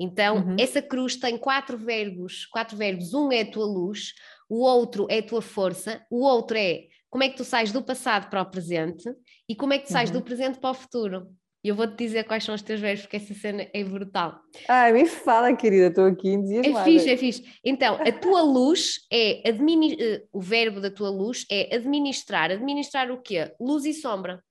[0.00, 0.56] Então, uhum.
[0.58, 3.12] essa cruz tem quatro verbos, quatro verbos.
[3.12, 4.14] Um é a tua luz,
[4.48, 7.82] o outro é a tua força, o outro é como é que tu sais do
[7.82, 9.04] passado para o presente
[9.46, 10.16] e como é que tu sais uhum.
[10.16, 11.28] do presente para o futuro.
[11.62, 14.40] E eu vou-te dizer quais são os teus verbos, porque essa cena é brutal.
[14.66, 17.44] Ah, me fala, querida, estou aqui em dias É fixe, é fixe.
[17.62, 20.00] Então, a tua luz é, administ...
[20.00, 22.50] Eh, o verbo da tua luz é administrar.
[22.50, 23.54] Administrar o quê?
[23.60, 24.42] Luz e sombra.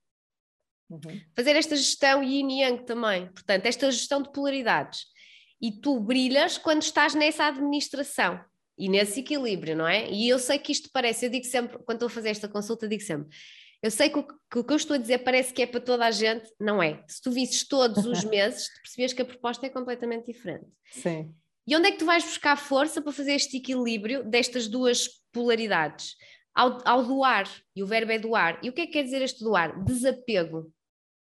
[0.88, 1.20] Uhum.
[1.34, 3.26] Fazer esta gestão yin e yang também.
[3.26, 5.00] Portanto, esta gestão de polaridades.
[5.60, 8.40] E tu brilhas quando estás nessa administração.
[8.82, 10.10] E nesse equilíbrio, não é?
[10.10, 12.88] E eu sei que isto parece, eu digo sempre, quando estou a fazer esta consulta,
[12.88, 13.28] digo sempre,
[13.80, 15.80] eu sei que o, que o que eu estou a dizer parece que é para
[15.80, 17.00] toda a gente, não é.
[17.06, 20.66] Se tu visses todos os meses, tu percebes que a proposta é completamente diferente.
[20.90, 21.32] Sim.
[21.64, 26.16] E onde é que tu vais buscar força para fazer este equilíbrio destas duas polaridades?
[26.52, 28.58] Ao, ao doar, e o verbo é doar.
[28.64, 29.80] E o que é que quer dizer este doar?
[29.84, 30.72] Desapego.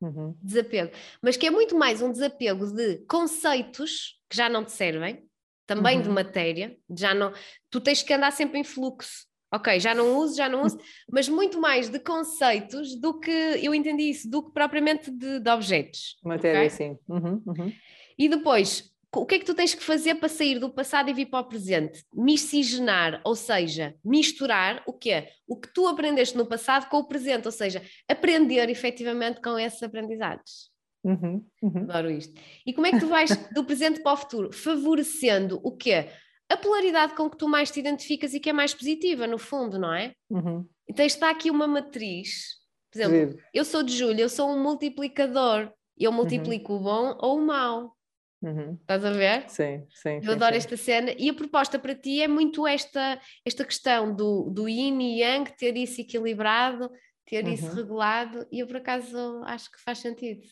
[0.01, 0.37] Uhum.
[0.41, 0.93] Desapego.
[1.21, 5.29] Mas que é muito mais um desapego de conceitos que já não te servem,
[5.67, 6.03] também Uhum.
[6.03, 7.33] de matéria, já não.
[7.71, 9.27] Tu tens que andar sempre em fluxo.
[9.55, 10.79] Ok, já não uso, já não uso,
[11.13, 15.51] mas muito mais de conceitos do que eu entendi isso, do que propriamente de, de
[15.51, 16.17] objetos.
[16.25, 16.71] Matéria, ok?
[16.71, 16.99] sim.
[17.07, 17.73] Uhum, uhum.
[18.19, 21.13] E depois, o que é que tu tens que fazer para sair do passado e
[21.13, 22.03] vir para o presente?
[22.15, 25.29] Miscigenar, ou seja, misturar o quê?
[25.47, 29.83] O que tu aprendeste no passado com o presente, ou seja, aprender efetivamente com esses
[29.83, 30.72] aprendizados.
[31.05, 31.83] Uhum, uhum.
[31.83, 32.41] Adoro isto.
[32.65, 34.53] E como é que tu vais do presente para o futuro?
[34.53, 36.09] Favorecendo o quê?
[36.49, 39.79] A polaridade com que tu mais te identificas e que é mais positiva, no fundo,
[39.79, 40.15] não é?
[40.31, 40.67] Uhum.
[40.89, 42.61] Então está aqui uma matriz.
[42.91, 43.39] Por exemplo, Giro.
[43.55, 45.73] eu sou de Júlia, eu sou um multiplicador.
[45.99, 47.97] Eu multiplico o bom ou o mau.
[48.43, 48.75] Uhum.
[48.81, 49.49] Estás a ver?
[49.49, 50.17] Sim, sim.
[50.17, 50.59] Eu sim, adoro sim.
[50.59, 55.01] esta cena e a proposta para ti é muito esta, esta questão do, do yin
[55.01, 56.91] e yang, ter isso equilibrado,
[57.25, 57.75] ter isso Uhum.
[57.75, 60.43] regulado e eu por acaso acho que faz sentido.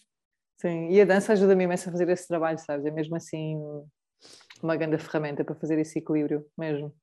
[0.60, 2.84] Sim, e a dança ajuda-me imenso a fazer esse trabalho, sabes?
[2.84, 3.56] É mesmo assim
[4.62, 6.94] uma grande ferramenta para fazer esse equilíbrio, mesmo.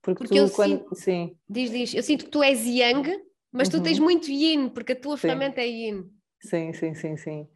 [0.00, 0.94] Porque, Porque eu tu, quando.
[0.94, 3.04] Sim, Diz, diz, eu sinto que tu és yang,
[3.50, 3.82] mas tu Uhum.
[3.82, 5.22] tens muito yin, porque a tua Sim.
[5.22, 6.08] ferramenta é yin.
[6.40, 7.48] sim, sim, sim, sim.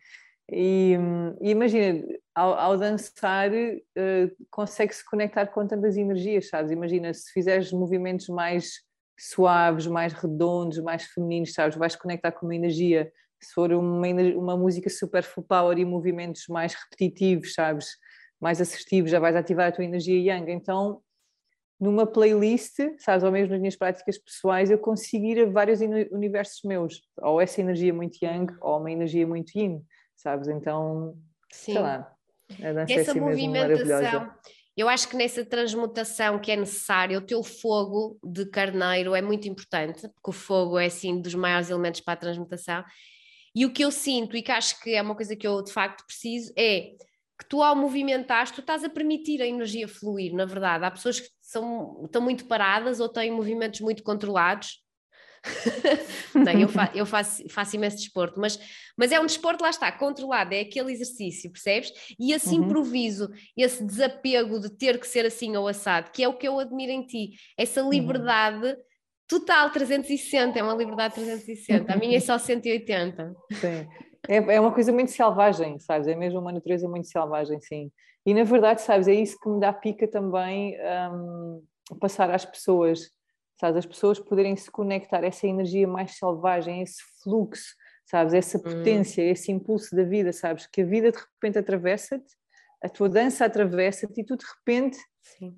[0.51, 0.97] E,
[1.41, 6.73] e imagina, ao, ao dançar, eh, consegue-se conectar com tantas energias, sabes?
[6.73, 8.83] Imagina, se fizeres movimentos mais
[9.17, 11.77] suaves, mais redondos, mais femininos, sabes?
[11.79, 13.11] Vais conectar com uma energia.
[13.45, 17.89] Se for uma, uma música super full power e movimentos mais repetitivos, sabes?
[18.41, 20.51] Mais assertivos, já vais ativar a tua energia yang.
[20.51, 21.01] Então,
[21.81, 26.09] numa playlist, sabes, ou mesmo nas minhas práticas pessoais, eu consigo ir a vários uni-
[26.13, 29.85] universos meus, ou essa energia muito yang, ou uma energia muito yin,
[30.17, 30.49] sabes?
[30.49, 31.17] Então,
[31.53, 31.73] Sim.
[31.73, 32.13] sei lá,
[32.63, 34.05] a dança é Essa assim mesmo maravilhosa.
[34.05, 34.35] movimentação,
[34.77, 39.47] eu acho que nessa transmutação que é necessária, o teu fogo de carneiro é muito
[39.49, 42.85] importante, porque o fogo é assim dos maiores elementos para a transmutação.
[43.55, 45.73] E o que eu sinto, e que acho que é uma coisa que eu de
[45.73, 46.93] facto preciso, é
[47.39, 50.85] que tu ao movimentares, tu estás a permitir a energia fluir, na verdade.
[50.85, 54.83] Há pessoas que são, estão muito paradas ou têm movimentos muito controlados.
[56.35, 58.59] Não, eu, fa- eu faço, faço imenso desporto, mas,
[58.97, 61.93] mas é um desporto, lá está, controlado, é aquele exercício, percebes?
[62.19, 62.65] E esse Uhum.
[62.65, 66.59] improviso, esse desapego de ter que ser assim ou assado, que é o que eu
[66.59, 68.77] admiro em ti, essa liberdade
[69.29, 73.35] total 360, é uma liberdade 360, a minha é só 180.
[73.53, 73.89] Sim.
[74.29, 76.09] É, é uma coisa muito selvagem, sabes?
[76.09, 77.91] É mesmo uma natureza muito selvagem, sim.
[78.27, 80.77] E na verdade, sabes, é isso que me dá pica também
[81.13, 81.63] hum,
[82.01, 83.11] passar às pessoas,
[83.61, 83.77] sabes?
[83.79, 87.75] As pessoas poderem se conectar essa energia mais selvagem, esse fluxo,
[88.07, 88.33] sabes?
[88.33, 90.67] Essa potência, esse impulso da vida, sabes?
[90.67, 92.35] Que a vida de repente atravessa-te,
[92.83, 94.99] a tua dança atravessa-te e tu de repente.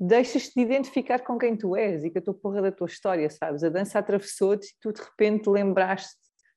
[0.01, 3.29] Deixas-te de identificar com quem tu és e com a tua porra da tua história,
[3.31, 3.63] sabes?
[3.63, 6.17] A dança atravessou-te e tu de repente lembraste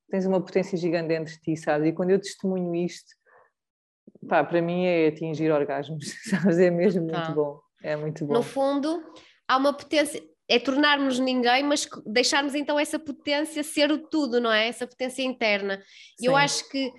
[0.10, 1.88] tens uma potência gigante dentro de ti, sabes?
[1.88, 3.16] E quando eu testemunho isto,
[4.28, 6.57] pá, para mim é atingir orgasmos, sabes?
[6.57, 8.34] É mesmo muito bom, é muito bom.
[8.34, 9.01] No fundo,
[9.47, 14.51] há uma potência, é tornarmos ninguém, mas deixarmos então essa potência ser o tudo, não
[14.51, 14.68] é?
[14.68, 15.82] Essa potência interna.
[16.20, 16.91] E eu acho que,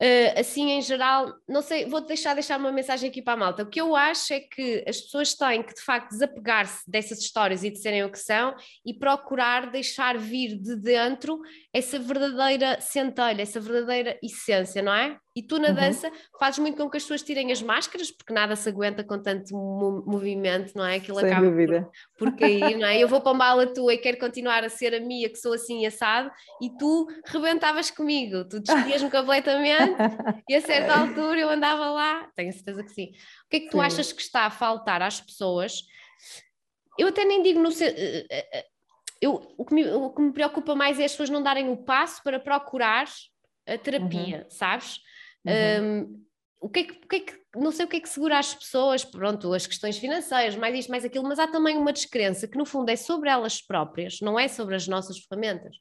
[0.00, 3.62] eh, assim em geral, não sei, vou deixar deixar uma mensagem aqui para a malta.
[3.62, 7.62] O que eu acho é que as pessoas têm que de facto desapegar-se dessas histórias
[7.62, 11.40] e de serem o que são e procurar deixar vir de dentro
[11.72, 15.18] essa verdadeira centelha, essa verdadeira essência, não é?
[15.36, 15.74] E tu na Uhum.
[15.74, 19.20] dança fazes muito com que as pessoas tirem as máscaras, porque nada se aguenta com
[19.20, 20.96] tanto mo- movimento, não é?
[20.96, 21.90] Aquilo Sem acaba por, dúvida.
[22.16, 22.98] por cair, não é?
[23.02, 25.52] Eu vou para uma ala tua e quero continuar a ser a Mia, que sou
[25.52, 26.30] assim assado,
[26.62, 29.96] e tu rebentavas comigo, tu despias-me completamente
[30.48, 33.06] e a certa altura eu andava lá, tenho certeza que sim.
[33.46, 33.84] O que é que tu Sim.
[33.86, 35.82] achas que está a faltar às pessoas?
[36.96, 37.70] Eu até nem digo no.
[37.70, 38.66] eh, eh, eh,
[39.20, 41.76] Eu, o, que me, o que me preocupa mais é as pessoas não darem o
[41.76, 43.08] passo para procurar
[43.66, 45.00] a terapia, sabes?
[45.46, 45.52] Uhum.
[46.10, 46.24] Um,
[46.60, 48.38] o que, é que, o que é que- não sei o que é que segura
[48.38, 52.48] as pessoas, pronto, as questões financeiras, mais isto, mais aquilo, mas há também uma descrença
[52.48, 55.76] que no fundo é sobre elas próprias, não é sobre as nossas ferramentas.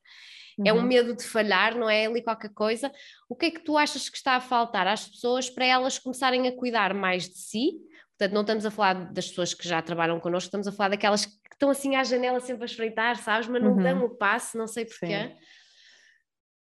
[0.65, 0.83] É um Uhum.
[0.83, 2.91] medo de falhar, não é ali qualquer coisa.
[3.29, 6.47] O que é que tu achas que está a faltar às pessoas para elas começarem
[6.47, 7.71] a cuidar mais de si?
[8.17, 11.25] Portanto, não estamos a falar das pessoas que já trabalham connosco, estamos a falar daquelas
[11.25, 13.47] que estão assim à janela sempre a espreitar, sabes?
[13.47, 13.81] Mas não Uhum.
[13.83, 15.07] dão o passo, não sei porquê.
[15.07, 15.35] Sim.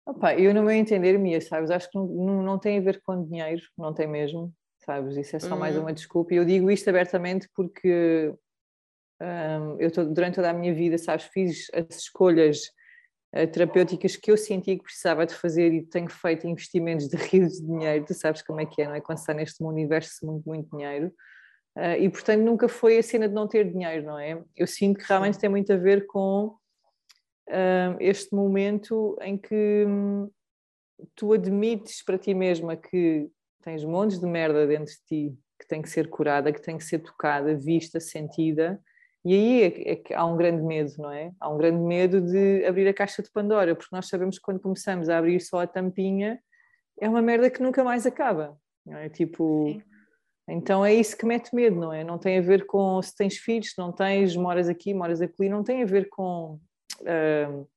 [0.06, 3.24] Opa, eu no meu entender, Mia, sabes, acho que não, não, tem a ver com
[3.24, 5.80] dinheiro, não tem mesmo, sabes, isso é só mais Hum.
[5.80, 8.32] uma desculpa e eu digo isto abertamente porque
[9.20, 12.60] Um, eu durante toda a minha vida, sabes, fiz as escolhas
[13.34, 17.54] uh, terapêuticas que eu sentia que precisava de fazer e tenho feito investimentos de rios
[17.54, 19.00] de dinheiro, tu sabes como é que é, não é?
[19.00, 21.10] Quando está neste universo muito, muito dinheiro.
[21.76, 24.42] Uh, e portanto nunca foi a cena de não ter dinheiro, não é?
[24.54, 26.54] Eu sinto que realmente tem muito a ver com
[27.48, 30.30] uh, este momento em que hum,
[31.14, 33.28] tu admites para ti mesma que
[33.62, 36.84] tens montes de merda dentro de ti que tem que ser curada, que tem que
[36.84, 38.80] ser tocada, vista, sentida
[39.26, 41.32] e aí é, é que há um grande medo, não é?
[41.40, 44.60] Há um grande medo de abrir a caixa de Pandora, porque nós sabemos que quando
[44.60, 46.40] começamos a abrir só a tampinha,
[47.00, 49.08] é uma merda que nunca mais acaba, não é?
[49.08, 49.82] Tipo, Sim.
[50.48, 52.04] então é isso que mete medo, não é?
[52.04, 55.48] Não tem a ver com se tens filhos, se não tens, moras aqui, moras ali,
[55.48, 56.60] não tem a ver com
[57.02, 57.68] uh,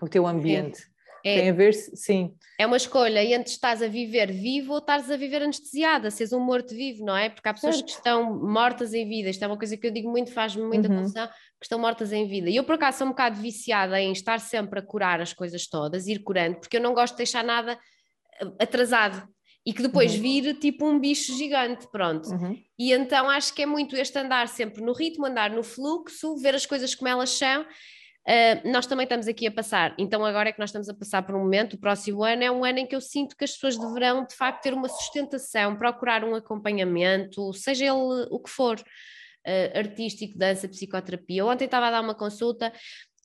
[0.00, 0.82] o teu ambiente.
[1.26, 2.36] É, Tem a ver, sim.
[2.56, 6.38] É uma escolha entre estás a viver vivo ou estás a viver anestesiada, seres um
[6.38, 7.28] morto-vivo, não é?
[7.28, 7.86] Porque há pessoas certo.
[7.86, 10.88] que estão mortas em vida, isto é uma coisa que eu digo muito, faz-me muita
[10.88, 10.98] uhum.
[10.98, 12.48] confusão, que estão mortas em vida.
[12.48, 15.66] E eu, por acaso, sou um bocado viciada em estar sempre a curar as coisas
[15.66, 17.76] todas, ir curando, porque eu não gosto de deixar nada
[18.40, 19.28] eh, atrasado
[19.66, 20.22] e que depois uhum.
[20.22, 22.28] vire tipo um bicho gigante, pronto.
[22.28, 22.56] Uhum.
[22.78, 26.54] E então acho que é muito este andar sempre no ritmo, andar no fluxo, ver
[26.54, 27.66] as coisas como elas são
[28.26, 31.22] Uh, nós também estamos aqui a passar, então agora é que nós estamos a passar
[31.22, 33.52] por um momento, o próximo ano é um ano em que eu sinto que as
[33.52, 38.80] pessoas deverão de facto ter uma sustentação, procurar um acompanhamento, seja ele o que for,
[38.80, 41.46] uh, artístico, dança, psicoterapia.
[41.46, 42.72] Ontem estava a dar uma consulta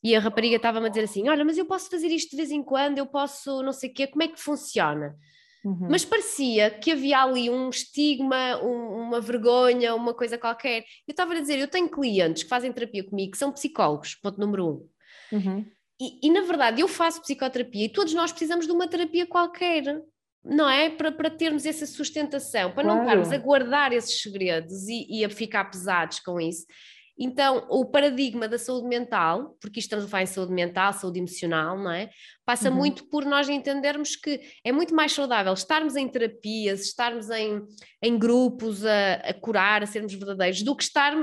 [0.04, 2.50] e a rapariga estava-me a dizer assim: Olha, mas eu posso fazer isto de vez
[2.50, 5.16] em quando, eu posso não sei o quê, como é que funciona?
[5.64, 5.88] Uhum.
[5.88, 10.80] Mas parecia que havia ali um estigma, um, uma vergonha, uma coisa qualquer.
[11.06, 14.40] Eu estava a dizer: eu tenho clientes que fazem terapia comigo que são psicólogos, ponto
[14.40, 14.88] número um.
[15.36, 15.64] Uhum.
[16.00, 20.02] E, e, na verdade eu faço psicoterapia e todos nós precisamos de uma terapia qualquer,
[20.44, 20.90] não é?
[20.90, 22.88] Para, para termos essa sustentação, para claro.
[22.98, 26.66] não estarmos a guardar esses segredos e, e, a ficar pesados com isso.
[27.24, 31.20] Então, o paradigma da saúde mental, porque isto estamos a falar em saúde mental, saúde
[31.20, 32.10] emocional, não é?
[32.44, 32.74] Passa uhum.
[32.74, 37.62] muito por nós entendermos que é muito mais saudável estarmos em terapias, estarmos em,
[38.02, 41.14] em grupos a, a curar, a sermos verdadeiros, do que estar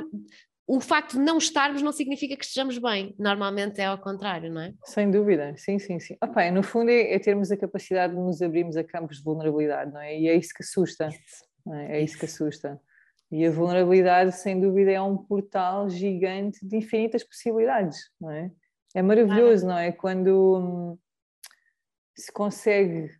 [0.65, 3.13] o facto de não estarmos não significa que estejamos bem.
[3.17, 4.71] Normalmente é ao contrário, não é?
[4.85, 6.15] Sem dúvida, sim, sim, sim.
[6.23, 9.91] Opa, no fundo é, é, termos a capacidade de nos abrirmos a campos de vulnerabilidade,
[9.91, 10.17] não é?
[10.17, 11.09] E é isso que assusta.
[11.73, 11.97] É?
[11.97, 12.01] é?
[12.01, 12.79] isso que assusta.
[13.31, 18.51] E a vulnerabilidade, sem dúvida, é um portal gigante de infinitas possibilidades, não é?
[18.95, 19.91] É maravilhoso, não é?
[19.91, 20.97] Quando hum,
[22.17, 23.11] se consegue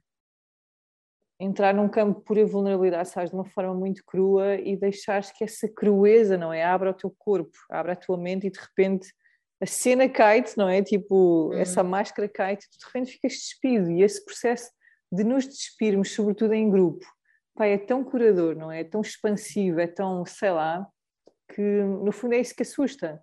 [1.40, 5.70] entrar num campo pura vulnerabilidade, sabes, de uma forma muito crua e deixares que essa
[5.70, 6.64] crueza, não é?
[6.64, 9.14] Abra o teu corpo, abra a tua mente e de repente
[9.62, 10.82] a cena cai-te, não é?
[10.82, 11.54] Tipo, uhum.
[11.54, 14.70] essa máscara cai-te e de repente ficas despido e esse processo
[15.12, 17.06] de nos despirmos, sobretudo em grupo,
[17.60, 18.80] pai, é tão curador, não é?
[18.80, 20.88] É tão expansivo, é tão, sei lá,
[21.54, 23.22] que no fundo é isso que assusta.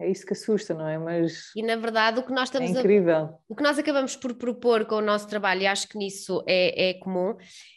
[0.00, 0.98] É isso que assusta, não é?
[0.98, 3.14] Mas e na verdade o que nós estamos é incrível.
[3.14, 6.42] A, o que nós acabamos por propor com o nosso trabalho, e acho que nisso
[6.48, 7.36] é, é comum,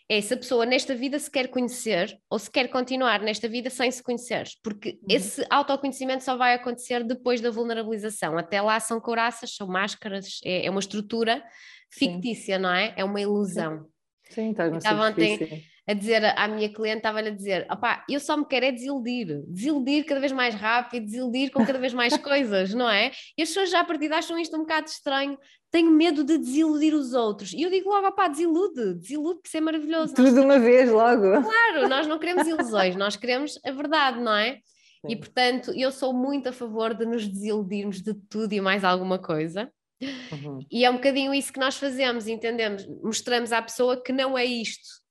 [0.10, 3.70] é se a pessoa nesta vida se quer conhecer ou se quer continuar nesta vida
[3.70, 5.08] sem se conhecer, porque uhum.
[5.10, 8.36] esse autoconhecimento só vai acontecer depois da vulnerabilização.
[8.36, 11.43] Até lá são couraças, são máscaras, é, é uma estrutura
[11.91, 12.62] fictícia, Sim.
[12.64, 12.93] não é?
[12.97, 13.86] É uma ilusão.
[14.30, 18.19] Sim, Sim estás na ontem a dizer à minha cliente, estava-lhe a dizer: opá, eu
[18.19, 22.15] só me quero é desiludir, desiludir cada vez mais rápido, desiludir com cada vez mais
[22.17, 23.11] coisas, não é?
[23.38, 25.38] E as pessoas já a partir de acham isto um bocado estranho,
[25.71, 27.53] tenho medo de desiludir os outros.
[27.53, 30.13] E eu digo logo: opá, desilude, desilude, que isso é maravilhoso.
[30.13, 31.41] Tudo de uma vez, logo.
[31.41, 34.55] Claro, nós não queremos ilusões, nós queremos a verdade, não é?
[34.55, 35.13] Sim.
[35.13, 39.17] E portanto, eu sou muito a favor de nos desiludirmos de tudo e mais alguma
[39.17, 39.71] coisa.
[40.01, 40.59] Uhum.
[40.69, 42.85] E é um bocadinho isso que nós fazemos, entendemos?
[43.01, 45.01] Mostramos à pessoa que não é isto,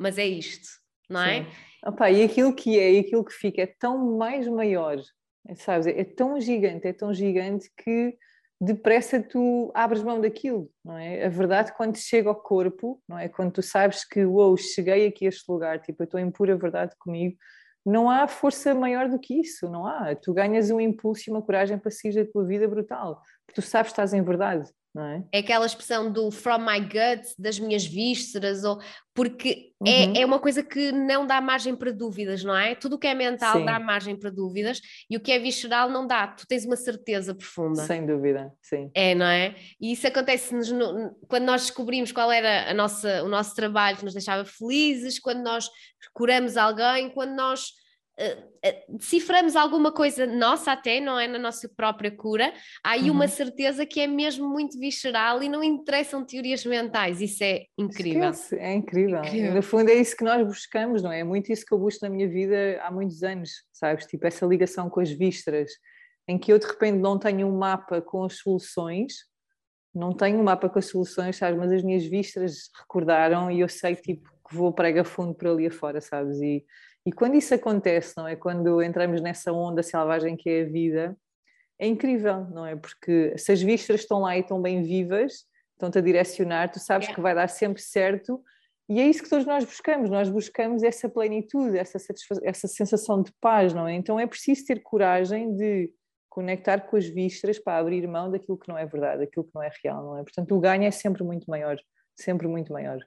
[0.00, 0.66] mas é isto,
[1.10, 1.46] não é?
[1.84, 4.98] Opa, e aquilo que é e aquilo que fica é tão mais maior,
[5.56, 5.86] sabes?
[5.86, 8.16] É tão gigante, é tão gigante que
[8.58, 11.26] depressa tu abres mão daquilo, não é?
[11.26, 13.28] A verdade quando chega ao corpo, não é?
[13.28, 16.56] Quando tu sabes que, uou, cheguei aqui a este lugar, tipo, eu estou em pura
[16.56, 17.36] verdade comigo,
[17.84, 20.14] não há força maior do que isso, não há.
[20.14, 23.20] Tu ganhas um impulso e uma coragem para seguir a tua vida brutal,
[23.50, 25.22] porque tu sabes que estás em verdade, é?
[25.32, 25.38] é?
[25.38, 28.80] aquela expressão do from my gut, das minhas vísceras, ou,
[29.14, 30.12] porque é, uhum.
[30.16, 32.74] é, é uma coisa que não dá margem para dúvidas, não é?
[32.74, 33.64] Tudo o que é mental sim.
[33.64, 37.34] dá margem para dúvidas e o que é visceral não dá, tu tens uma certeza
[37.34, 37.82] profunda.
[37.82, 38.90] Sem dúvida, sim.
[38.94, 39.56] É, não é?
[39.80, 40.54] E isso acontece
[41.28, 45.42] quando nós descobrimos qual era a nossa, o nosso trabalho que nos deixava felizes, quando
[45.42, 45.68] nós
[46.12, 47.72] curamos alguém, quando nós
[48.20, 48.50] uh,
[48.88, 52.52] deciframos alguma coisa nossa até, não é na nossa própria cura,
[52.84, 53.16] há aí uhum.
[53.16, 58.30] uma certeza que é mesmo muito visceral e não interessam teorias mentais, isso é incrível.
[58.30, 59.18] Esquece, é incrível.
[59.20, 59.54] incrível.
[59.54, 61.20] No fundo é isso que nós buscamos, não é?
[61.20, 64.06] É muito isso que eu busco na minha vida há muitos anos, sabes?
[64.06, 65.70] Tipo essa ligação com as vísceras,
[66.28, 69.14] em que eu de repente não tenho um mapa com as soluções,
[69.94, 73.68] não tenho um mapa com as soluções, sabes, mas as minhas vistas recordaram e eu
[73.68, 76.40] sei tipo que vou prega fundo por ali afora, sabes?
[76.40, 76.64] E,
[77.06, 78.36] e quando isso acontece, não é?
[78.36, 81.16] Quando entramos nessa onda selvagem que é a vida,
[81.78, 82.76] é incrível, não é?
[82.76, 87.08] Porque se as vistas estão lá e estão bem vivas, estão-te a direcionar, tu sabes
[87.08, 88.42] que vai dar sempre certo
[88.90, 91.96] e é isso que todos nós buscamos, nós buscamos essa plenitude, essa,
[92.42, 93.94] essa sensação de paz, não é?
[93.94, 95.92] Então é preciso ter coragem de
[96.28, 99.62] conectar com as vistas para abrir mão daquilo que não é verdade, daquilo que não
[99.62, 100.22] é real, não é?
[100.24, 101.76] Portanto, o ganho é sempre muito maior,
[102.16, 102.98] sempre muito maior.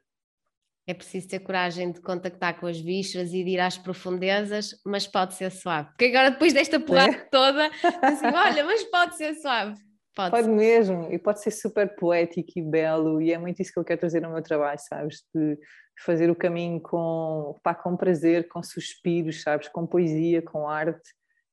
[0.86, 5.08] É preciso ter coragem de contactar com as vistas e de ir às profundezas, mas
[5.08, 5.88] pode ser suave.
[5.90, 7.26] Porque agora, depois desta porrada é?
[7.32, 7.68] toda,
[8.02, 9.76] assim, olha, mas pode ser suave.
[10.16, 13.80] Pode, pode mesmo, e pode ser super poético e belo, e é muito isso que
[13.80, 15.24] eu quero trazer no meu trabalho, sabes?
[15.34, 15.58] De
[16.04, 19.68] fazer o caminho com, pá, com prazer, com suspiros, sabes?
[19.70, 21.10] Com poesia, com arte.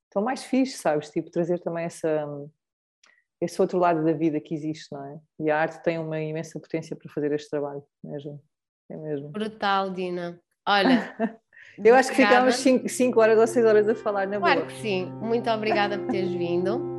[0.09, 1.09] Então, mais fixe, sabes?
[1.09, 2.26] Tipo, trazer também essa,
[3.41, 5.18] esse outro lado da vida que existe, não é?
[5.39, 8.43] E a arte tem uma imensa potência para fazer este trabalho, mesmo.
[8.91, 9.28] É mesmo.
[9.28, 10.41] Brutal, Dina.
[10.66, 11.14] Olha.
[11.82, 14.53] eu acho que ficámos 5 horas ou 6 horas a falar na boa.
[14.53, 15.07] Claro que sim.
[15.20, 16.89] Muito obrigada por teres vindo.